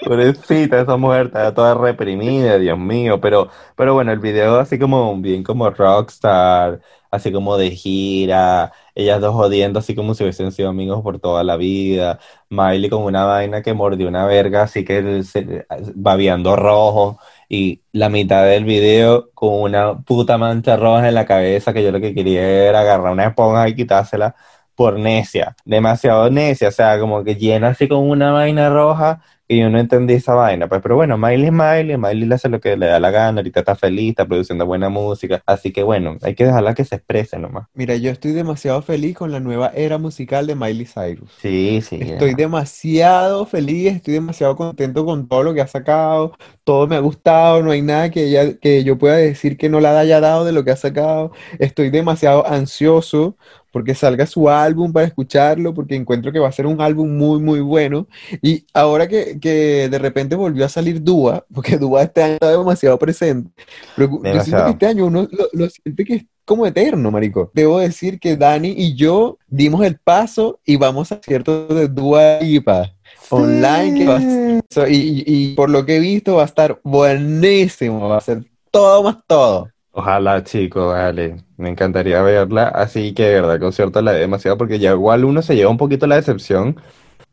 Pobrecita, 0.04 0.80
esa 0.82 0.96
mujer 0.96 1.26
está 1.26 1.54
toda 1.54 1.74
reprimida, 1.74 2.58
Dios 2.58 2.78
mío. 2.78 3.20
Pero, 3.20 3.48
pero 3.76 3.94
bueno, 3.94 4.12
el 4.12 4.18
video 4.18 4.58
así 4.58 4.78
como 4.78 5.16
bien 5.20 5.42
como 5.42 5.70
rockstar, 5.70 6.80
así 7.14 7.32
como 7.32 7.56
de 7.56 7.70
gira, 7.70 8.72
ellas 8.94 9.20
dos 9.20 9.34
jodiendo 9.34 9.78
así 9.80 9.94
como 9.94 10.14
si 10.14 10.24
hubiesen 10.24 10.52
sido 10.52 10.68
amigos 10.68 11.02
por 11.02 11.18
toda 11.18 11.44
la 11.44 11.56
vida. 11.56 12.18
Miley 12.50 12.90
con 12.90 13.02
una 13.04 13.24
vaina 13.24 13.62
que 13.62 13.74
mordió 13.74 14.08
una 14.08 14.26
verga, 14.26 14.62
así 14.62 14.84
que 14.84 15.22
se, 15.24 15.66
babeando 15.94 16.56
rojo. 16.56 17.18
Y 17.48 17.82
la 17.92 18.08
mitad 18.08 18.44
del 18.44 18.64
video 18.64 19.30
con 19.34 19.54
una 19.62 20.00
puta 20.00 20.38
mancha 20.38 20.76
roja 20.76 21.08
en 21.08 21.14
la 21.14 21.26
cabeza 21.26 21.72
que 21.72 21.82
yo 21.82 21.92
lo 21.92 22.00
que 22.00 22.14
quería 22.14 22.42
era 22.42 22.80
agarrar 22.80 23.12
una 23.12 23.26
esponja 23.26 23.68
y 23.68 23.74
quitársela 23.74 24.34
por 24.74 24.98
necia, 24.98 25.54
demasiado 25.64 26.30
necia, 26.30 26.68
o 26.68 26.72
sea, 26.72 26.98
como 26.98 27.22
que 27.22 27.36
llena 27.36 27.68
así 27.68 27.86
con 27.88 28.08
una 28.10 28.32
vaina 28.32 28.70
roja 28.70 29.22
que 29.54 29.60
yo 29.60 29.70
no 29.70 29.78
entendí 29.78 30.14
esa 30.14 30.34
vaina, 30.34 30.68
pues, 30.68 30.80
pero 30.82 30.96
bueno, 30.96 31.16
Miley 31.18 31.46
es 31.46 31.52
Miley, 31.52 31.96
Miley 31.96 32.26
le 32.26 32.34
hace 32.34 32.48
lo 32.48 32.60
que 32.60 32.76
le 32.76 32.86
da 32.86 33.00
la 33.00 33.10
gana, 33.10 33.38
ahorita 33.40 33.60
está 33.60 33.74
feliz, 33.76 34.10
está 34.10 34.26
produciendo 34.26 34.66
buena 34.66 34.88
música, 34.88 35.42
así 35.46 35.72
que 35.72 35.82
bueno, 35.82 36.16
hay 36.22 36.34
que 36.34 36.44
dejarla 36.44 36.74
que 36.74 36.84
se 36.84 36.96
exprese 36.96 37.38
nomás. 37.38 37.66
Mira, 37.74 37.96
yo 37.96 38.10
estoy 38.10 38.32
demasiado 38.32 38.82
feliz 38.82 39.16
con 39.16 39.32
la 39.32 39.40
nueva 39.40 39.72
era 39.74 39.98
musical 39.98 40.46
de 40.46 40.54
Miley 40.54 40.86
Cyrus. 40.86 41.30
Sí, 41.40 41.80
sí. 41.82 41.98
Estoy 42.00 42.34
demasiado 42.34 43.46
feliz, 43.46 43.92
estoy 43.94 44.14
demasiado 44.14 44.56
contento 44.56 45.04
con 45.04 45.28
todo 45.28 45.42
lo 45.42 45.54
que 45.54 45.60
ha 45.60 45.66
sacado, 45.66 46.32
todo 46.64 46.86
me 46.86 46.96
ha 46.96 47.00
gustado, 47.00 47.62
no 47.62 47.70
hay 47.70 47.82
nada 47.82 48.10
que, 48.10 48.24
ella- 48.24 48.58
que 48.58 48.84
yo 48.84 48.98
pueda 48.98 49.16
decir 49.16 49.56
que 49.56 49.68
no 49.68 49.80
la 49.80 49.98
haya 49.98 50.20
dado 50.20 50.44
de 50.44 50.52
lo 50.52 50.64
que 50.64 50.70
ha 50.70 50.76
sacado. 50.76 51.32
Estoy 51.58 51.90
demasiado 51.90 52.46
ansioso 52.46 53.36
porque 53.74 53.94
salga 53.94 54.26
su 54.26 54.48
álbum 54.48 54.94
para 54.94 55.06
escucharlo, 55.06 55.74
porque 55.74 55.96
encuentro 55.96 56.32
que 56.32 56.38
va 56.40 56.48
a 56.48 56.52
ser 56.52 56.66
un 56.66 56.80
álbum 56.80 57.10
muy, 57.18 57.42
muy 57.42 57.60
bueno. 57.60 58.08
Y 58.42 58.66
ahora 58.74 59.08
que, 59.08 59.38
que 59.40 59.90
de 59.90 59.98
repente 59.98 60.36
volvió 60.36 60.64
a 60.64 60.70
salir 60.70 61.02
Dua, 61.02 61.44
porque 61.54 61.76
Dua 61.78 62.04
este 62.04 62.22
año 62.22 62.34
está 62.34 62.50
demasiado 62.52 62.98
presente, 62.98 63.50
pero 63.96 64.10
yo 64.30 64.40
siento 64.40 64.62
Demasiado. 64.62 64.64
que 64.64 64.70
este 64.70 64.86
año 64.86 65.06
uno 65.06 65.28
lo, 65.30 65.48
lo 65.52 65.68
siente 65.70 66.04
que 66.04 66.14
es 66.14 66.24
como 66.46 66.66
eterno, 66.66 67.10
marico. 67.10 67.50
Debo 67.54 67.78
decir 67.80 68.20
que 68.20 68.36
Dani 68.36 68.74
y 68.76 68.94
yo 68.94 69.38
dimos 69.48 69.84
el 69.84 69.98
paso 69.98 70.60
y 70.64 70.76
vamos 70.76 71.12
a 71.12 71.20
cierto 71.22 71.66
de 71.68 71.88
Dua 71.88 72.40
Lipa 72.40 72.94
online 73.30 73.94
que 73.94 74.06
va 74.06 74.16
a 74.18 74.88
y, 74.88 74.94
y- 74.96 75.24
y 75.26 75.54
por 75.54 75.70
lo 75.70 75.84
que 75.86 75.96
he 75.96 76.00
visto 76.00 76.36
va 76.36 76.42
a 76.42 76.46
estar 76.46 76.80
buenísimo, 76.84 78.08
va 78.08 78.18
a 78.18 78.20
ser 78.20 78.44
todo 78.70 79.02
más 79.02 79.18
todo. 79.26 79.73
Ojalá, 79.96 80.42
chicos, 80.42 80.92
vale. 80.92 81.36
Me 81.56 81.68
encantaría 81.68 82.20
verla. 82.22 82.66
Así 82.68 83.14
que, 83.14 83.22
de 83.24 83.34
verdad, 83.40 83.60
concierto 83.60 84.02
la 84.02 84.12
de 84.12 84.20
demasiado 84.20 84.58
porque 84.58 84.78
ya 84.80 84.90
igual 84.92 85.24
uno 85.24 85.40
se 85.40 85.54
lleva 85.54 85.70
un 85.70 85.76
poquito 85.76 86.06
la 86.08 86.16
decepción 86.16 86.80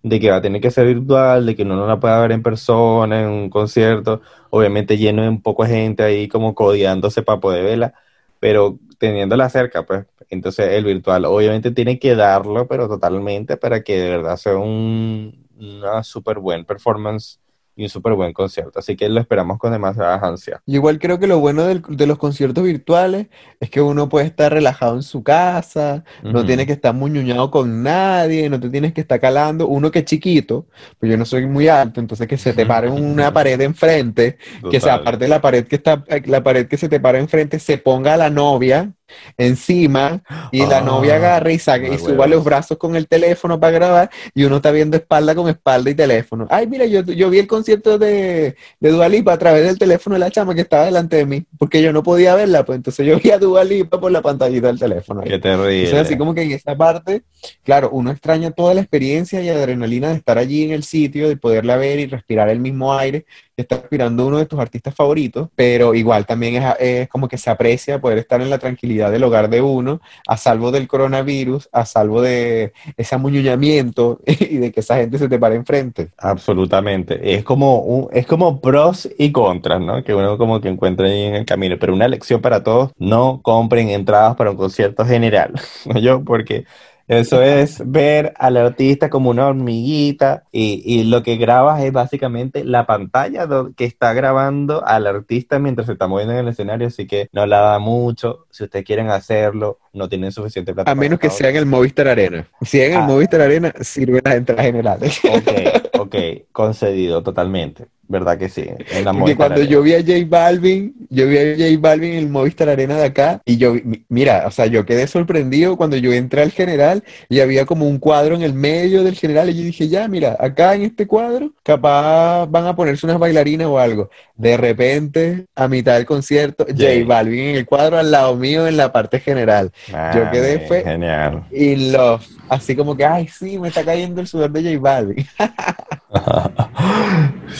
de 0.03 0.19
que 0.19 0.31
va 0.31 0.37
a 0.37 0.41
tener 0.43 0.61
que 0.61 0.71
ser 0.71 0.87
virtual, 0.87 1.45
de 1.47 1.55
que 1.57 1.63
uno 1.63 1.75
no 1.77 1.87
la 1.87 1.99
pueda 1.99 2.21
ver 2.21 2.33
en 2.33 2.43
persona, 2.43 3.21
en 3.23 3.29
un 3.29 3.51
concierto, 3.51 4.21
obviamente 4.51 4.97
lleno 4.97 5.23
de 5.23 5.29
un 5.29 5.41
poco 5.43 5.63
de 5.65 5.71
gente 5.71 6.03
ahí 6.03 6.29
como 6.29 6.55
codeándose 6.55 7.23
para 7.23 7.41
poder 7.41 7.65
verla, 7.65 7.95
pero 8.39 8.79
teniéndola 8.99 9.49
cerca, 9.49 9.85
pues. 9.85 10.05
Entonces, 10.29 10.69
el 10.73 10.85
virtual 10.85 11.25
obviamente 11.25 11.71
tiene 11.71 11.99
que 11.99 12.15
darlo, 12.15 12.67
pero 12.69 12.89
totalmente 12.89 13.57
para 13.57 13.83
que 13.83 13.99
de 13.99 14.11
verdad 14.11 14.37
sea 14.37 14.57
un, 14.57 15.47
una 15.59 16.03
súper 16.03 16.39
buen 16.39 16.65
performance 16.65 17.40
y 17.75 17.83
un 17.83 17.89
súper 17.89 18.13
buen 18.13 18.33
concierto. 18.33 18.79
Así 18.79 18.95
que 18.95 19.07
lo 19.09 19.19
esperamos 19.19 19.57
con 19.57 19.71
demasiada 19.71 20.17
ansia. 20.17 20.61
Yo 20.65 20.75
igual 20.75 20.99
creo 20.99 21.19
que 21.19 21.27
lo 21.27 21.39
bueno 21.39 21.63
del- 21.63 21.81
de 21.87 22.05
los 22.07 22.17
conciertos 22.17 22.63
virtuales 22.63 23.27
es 23.59 23.69
que 23.69 23.81
uno 23.81 24.09
puede 24.09 24.25
estar 24.27 24.51
relajado 24.53 24.95
en 24.95 25.03
su 25.03 25.23
casa, 25.23 26.03
no 26.23 26.45
tiene 26.45 26.65
que 26.65 26.73
estar 26.73 26.93
muñuñado 26.93 27.49
con 27.51 27.83
nadie, 27.83 28.49
no 28.49 28.59
te 28.59 28.69
tienes 28.69 28.93
que 28.93 29.01
estar 29.01 29.19
calando. 29.19 29.67
Uno 29.67 29.89
que 29.91 29.99
es 29.99 30.05
chiquito, 30.05 30.67
pues 30.99 31.11
yo 31.11 31.17
no 31.17 31.25
soy 31.25 31.45
muy 31.47 31.67
alto, 31.67 31.99
entonces 31.99 32.27
que 32.27 32.37
se 32.37 32.53
te 32.53 32.65
pare 32.65 32.89
una 32.89 33.31
pared 33.33 33.59
enfrente, 33.61 34.37
que 34.69 34.79
sea 34.79 34.93
Total. 34.93 35.01
aparte 35.01 35.25
de 35.25 35.29
la 35.29 35.41
pared 35.41 35.65
que 35.67 35.75
está, 35.77 36.03
la 36.25 36.43
pared 36.43 36.67
que 36.67 36.77
se 36.77 36.89
te 36.89 36.99
para 36.99 37.19
enfrente, 37.19 37.59
se 37.59 37.77
ponga 37.77 38.17
la 38.17 38.29
novia 38.29 38.93
encima 39.37 40.21
y 40.51 40.65
la 40.65 40.77
Ah, 40.79 40.81
novia 40.81 41.15
agarre 41.15 41.53
y 41.53 41.59
saque 41.59 41.93
y 41.93 41.97
suba 41.97 42.25
los 42.27 42.43
brazos 42.43 42.77
con 42.77 42.95
el 42.95 43.07
teléfono 43.07 43.59
para 43.59 43.71
grabar 43.71 44.09
y 44.33 44.43
uno 44.43 44.57
está 44.57 44.71
viendo 44.71 44.97
espalda 44.97 45.35
con 45.35 45.47
espalda 45.49 45.89
y 45.89 45.95
teléfono. 45.95 46.47
Ay, 46.49 46.67
mira, 46.67 46.85
yo, 46.85 47.01
yo 47.03 47.29
vi 47.29 47.39
el 47.39 47.47
concierto 47.47 47.97
de, 47.97 48.55
de 48.79 48.89
Dua 48.89 49.07
Lipa 49.09 49.33
a 49.33 49.37
través 49.37 49.63
del 49.65 49.77
teléfono 49.77 50.15
de 50.15 50.19
la 50.19 50.31
chama 50.31 50.55
que 50.55 50.61
estaba 50.61 50.85
delante 50.85 51.17
de 51.17 51.25
mí, 51.25 51.43
porque 51.57 51.81
yo 51.81 51.93
no 51.93 52.03
podía 52.03 52.35
verla, 52.35 52.65
pues 52.65 52.77
entonces 52.77 53.05
yo 53.05 53.19
vi 53.19 53.31
a 53.31 53.37
Dua 53.37 53.63
Lipa 53.63 53.99
por 53.99 54.11
la 54.11 54.21
pantallita 54.21 54.67
del 54.67 54.79
teléfono. 54.79 55.21
ahí. 55.21 55.29
Qué 55.29 55.39
terrible. 55.39 55.83
Entonces, 55.83 56.07
así 56.07 56.17
como 56.17 56.33
que 56.33 56.41
en 56.43 56.51
esa 56.51 56.75
parte, 56.75 57.23
claro, 57.63 57.89
uno 57.91 58.11
extraña 58.11 58.51
toda 58.51 58.73
la 58.73 58.81
experiencia 58.81 59.41
y 59.41 59.49
adrenalina 59.49 60.09
de 60.09 60.15
estar 60.15 60.37
allí 60.37 60.63
en 60.63 60.71
el 60.71 60.83
sitio, 60.83 61.27
de 61.29 61.37
poderla 61.37 61.77
ver 61.77 61.99
y 61.99 62.05
respirar 62.07 62.49
el 62.49 62.59
mismo 62.59 62.93
aire, 62.93 63.25
está 63.61 63.75
inspirando 63.75 64.27
uno 64.27 64.37
de 64.37 64.45
tus 64.45 64.59
artistas 64.59 64.93
favoritos, 64.93 65.49
pero 65.55 65.93
igual 65.93 66.25
también 66.25 66.63
es, 66.79 67.09
como 67.09 67.27
que 67.27 67.37
se 67.37 67.49
aprecia 67.49 68.01
poder 68.01 68.17
estar 68.17 68.41
en 68.41 68.49
la 68.49 68.59
tranquilidad 68.59 69.11
del 69.11 69.23
hogar 69.23 69.49
de 69.49 69.61
uno, 69.61 70.01
a 70.27 70.37
salvo 70.37 70.71
del 70.71 70.87
coronavirus, 70.87 71.69
a 71.71 71.85
salvo 71.85 72.21
de 72.21 72.73
ese 72.97 73.15
amuñuñamiento 73.15 74.19
y 74.25 74.57
de 74.57 74.71
que 74.71 74.81
esa 74.81 74.97
gente 74.97 75.17
se 75.17 75.29
te 75.29 75.39
pare 75.39 75.55
enfrente. 75.55 76.09
Absolutamente. 76.17 77.35
Es 77.35 77.43
como, 77.43 77.79
un, 77.79 78.09
es 78.11 78.25
como 78.25 78.61
pros 78.61 79.09
y 79.17 79.31
contras, 79.31 79.81
¿no? 79.81 80.03
Que 80.03 80.13
uno 80.13 80.37
como 80.37 80.61
que 80.61 80.69
encuentra 80.69 81.07
ahí 81.07 81.23
en 81.23 81.35
el 81.35 81.45
camino. 81.45 81.77
Pero 81.79 81.93
una 81.93 82.07
lección 82.07 82.41
para 82.41 82.63
todos, 82.63 82.91
no 82.97 83.41
compren 83.41 83.89
entradas 83.89 84.35
para 84.35 84.51
un 84.51 84.57
concierto 84.57 85.05
general, 85.05 85.53
¿no? 85.85 85.99
Yo, 86.01 86.23
porque 86.23 86.65
eso 87.07 87.41
es 87.41 87.81
ver 87.85 88.33
al 88.37 88.57
artista 88.57 89.09
como 89.09 89.29
una 89.29 89.47
hormiguita 89.47 90.43
y, 90.51 90.81
y, 90.85 91.03
lo 91.03 91.23
que 91.23 91.35
grabas 91.35 91.83
es 91.83 91.91
básicamente 91.91 92.63
la 92.63 92.85
pantalla 92.85 93.47
que 93.75 93.85
está 93.85 94.13
grabando 94.13 94.85
al 94.85 95.07
artista 95.07 95.59
mientras 95.59 95.87
se 95.87 95.93
está 95.93 96.07
moviendo 96.07 96.33
en 96.33 96.39
el 96.39 96.47
escenario, 96.47 96.87
así 96.87 97.07
que 97.07 97.29
no 97.33 97.45
la 97.45 97.59
da 97.59 97.79
mucho. 97.79 98.45
Si 98.49 98.63
ustedes 98.63 98.85
quieren 98.85 99.09
hacerlo, 99.09 99.79
no 99.93 100.07
tienen 100.07 100.31
suficiente 100.31 100.73
plata. 100.73 100.91
A 100.91 100.95
menos 100.95 101.19
que 101.19 101.29
sea 101.29 101.49
en 101.49 101.57
el 101.57 101.65
Movistar 101.65 102.07
Arena. 102.07 102.47
Si 102.61 102.81
en 102.81 102.93
el 102.93 102.97
ah. 102.99 103.07
Movistar 103.07 103.41
Arena, 103.41 103.73
sirven 103.81 104.21
las 104.23 104.35
entradas 104.35 104.65
generales. 104.65 105.19
Ok, 105.25 105.99
ok, 105.99 106.15
concedido 106.51 107.21
totalmente. 107.23 107.87
¿Verdad 108.11 108.37
que 108.37 108.49
sí? 108.49 108.65
En 108.91 109.05
la 109.05 109.13
Porque 109.13 109.37
cuando 109.37 109.63
yo 109.63 109.81
vi 109.81 109.93
a 109.93 109.99
J 109.99 110.25
Balvin, 110.27 110.93
yo 111.09 111.27
vi 111.27 111.37
a 111.37 111.55
J 111.55 111.79
Balvin 111.79 112.11
en 112.11 112.17
el 112.17 112.29
Movistar 112.29 112.67
Arena 112.67 112.97
de 112.97 113.05
acá 113.05 113.41
y 113.45 113.55
yo, 113.55 113.73
mira, 114.09 114.43
o 114.45 114.51
sea, 114.51 114.65
yo 114.65 114.85
quedé 114.85 115.07
sorprendido 115.07 115.77
cuando 115.77 115.95
yo 115.95 116.11
entré 116.11 116.41
al 116.41 116.51
general 116.51 117.05
y 117.29 117.39
había 117.39 117.65
como 117.65 117.87
un 117.87 117.99
cuadro 117.99 118.35
en 118.35 118.41
el 118.41 118.53
medio 118.53 119.05
del 119.05 119.15
general 119.15 119.49
y 119.49 119.53
yo 119.53 119.63
dije, 119.63 119.87
ya, 119.87 120.09
mira, 120.09 120.35
acá 120.41 120.75
en 120.75 120.81
este 120.81 121.07
cuadro 121.07 121.53
capaz 121.63 122.47
van 122.47 122.67
a 122.67 122.75
ponerse 122.75 123.05
unas 123.05 123.17
bailarinas 123.17 123.67
o 123.67 123.79
algo. 123.79 124.09
De 124.35 124.57
repente, 124.57 125.45
a 125.55 125.69
mitad 125.69 125.93
del 125.93 126.05
concierto, 126.05 126.65
J 126.67 127.05
Balvin 127.05 127.39
en 127.39 127.55
el 127.55 127.65
cuadro 127.65 127.97
al 127.97 128.11
lado 128.11 128.35
mío 128.35 128.67
en 128.67 128.75
la 128.75 128.91
parte 128.91 129.21
general. 129.21 129.71
yo 129.87 130.29
quedé 130.31 130.67
fue 130.67 130.83
genial. 130.83 131.45
Y 131.49 131.91
love. 131.91 132.27
Así 132.49 132.75
como 132.75 132.97
que, 132.97 133.05
ay, 133.05 133.29
sí, 133.29 133.57
me 133.57 133.69
está 133.69 133.85
cayendo 133.85 134.19
el 134.19 134.27
sudor 134.27 134.51
de 134.51 134.63
J 134.63 134.81
Balvin. 134.81 135.25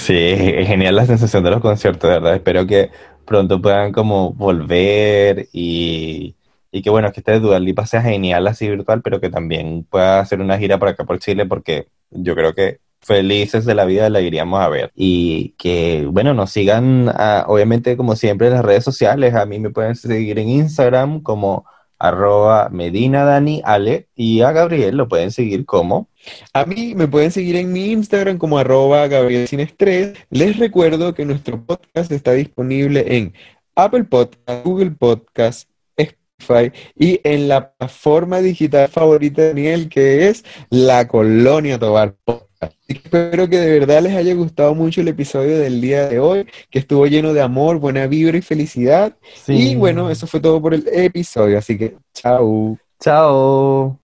sí, 0.02 0.16
es 0.18 0.68
genial 0.68 0.96
la 0.96 1.06
sensación 1.06 1.44
de 1.44 1.52
los 1.52 1.62
conciertos, 1.62 2.10
verdad. 2.10 2.36
Espero 2.36 2.66
que 2.66 2.92
pronto 3.26 3.62
puedan 3.62 3.92
como 3.92 4.34
volver 4.34 5.48
y, 5.54 6.36
y 6.72 6.82
que 6.82 6.90
bueno, 6.90 7.12
que 7.12 7.20
este 7.22 7.40
Dua 7.40 7.60
Lipa 7.60 7.86
sea 7.86 8.02
genial 8.02 8.48
así 8.48 8.68
virtual, 8.68 9.02
pero 9.02 9.22
que 9.22 9.30
también 9.30 9.86
pueda 9.90 10.20
hacer 10.20 10.42
una 10.42 10.58
gira 10.58 10.80
por 10.80 10.90
acá 10.90 11.06
por 11.06 11.20
Chile 11.20 11.46
porque 11.46 11.88
yo 12.10 12.36
creo 12.36 12.54
que 12.54 12.80
felices 13.02 13.66
de 13.66 13.76
la 13.76 13.86
vida 13.86 14.10
la 14.10 14.22
iríamos 14.22 14.62
a 14.62 14.70
ver. 14.70 14.92
Y 14.96 15.50
que, 15.58 16.08
bueno, 16.10 16.34
nos 16.34 16.52
sigan, 16.52 17.10
ah, 17.10 17.46
obviamente, 17.48 17.98
como 17.98 18.16
siempre, 18.16 18.48
en 18.48 18.54
las 18.54 18.66
redes 18.66 18.84
sociales. 18.84 19.36
A 19.36 19.46
mí 19.46 19.60
me 19.60 19.70
pueden 19.72 19.96
seguir 19.96 20.40
en 20.40 20.50
Instagram 20.50 21.22
como 21.22 21.66
arroba 22.02 22.70
Medina 22.70 23.24
Dani 23.24 23.62
Ale 23.64 24.08
y 24.16 24.42
a 24.42 24.52
Gabriel 24.52 24.98
lo 24.98 25.08
pueden 25.08 25.32
seguir 25.32 25.66
como. 25.66 26.10
A 26.52 26.66
mí 26.66 26.96
me 26.96 27.08
pueden 27.08 27.32
seguir 27.32 27.56
en 27.56 27.72
mi 27.72 27.92
Instagram 27.92 28.40
como 28.40 28.58
arroba 28.58 29.08
Gabriel 29.08 29.48
Sin 29.48 29.60
Estrés. 29.60 30.14
Les 30.32 30.58
recuerdo 30.58 31.14
que 31.14 31.26
nuestro 31.26 31.64
podcast 31.64 32.12
está 32.12 32.32
disponible 32.34 33.18
en 33.18 33.34
Apple 33.76 34.06
Podcast, 34.06 34.66
Google 34.66 34.92
Podcast, 34.92 35.70
Spotify 35.96 36.72
y 36.96 37.20
en 37.24 37.48
la 37.48 37.72
plataforma 37.72 38.40
digital 38.40 38.88
favorita 38.88 39.44
de 39.44 39.48
Daniel 39.50 39.88
que 39.88 40.28
es 40.28 40.44
La 40.72 41.08
Colonia 41.08 41.78
Tobar 41.78 42.16
Podcast. 42.26 42.51
Espero 42.88 43.50
que 43.50 43.58
de 43.58 43.80
verdad 43.80 44.02
les 44.02 44.15
haya 44.15 44.34
gustado 44.34 44.76
mucho 44.76 45.02
el 45.02 45.08
episodio 45.08 45.58
del 45.58 45.82
día 45.82 46.08
de 46.08 46.19
hoy, 46.19 46.45
que 46.69 46.80
estuvo 46.80 47.06
lleno 47.08 47.34
de 47.34 47.41
amor, 47.41 47.80
buena 47.80 48.08
vibra 48.08 48.38
y 48.38 48.41
felicidad. 48.41 49.15
Y 49.47 49.76
bueno, 49.76 50.10
eso 50.10 50.28
fue 50.28 50.39
todo 50.39 50.62
por 50.62 50.74
el 50.74 50.88
episodio, 50.91 51.58
así 51.58 51.78
que 51.78 51.95
chao. 52.13 52.78
Chao. 53.00 54.01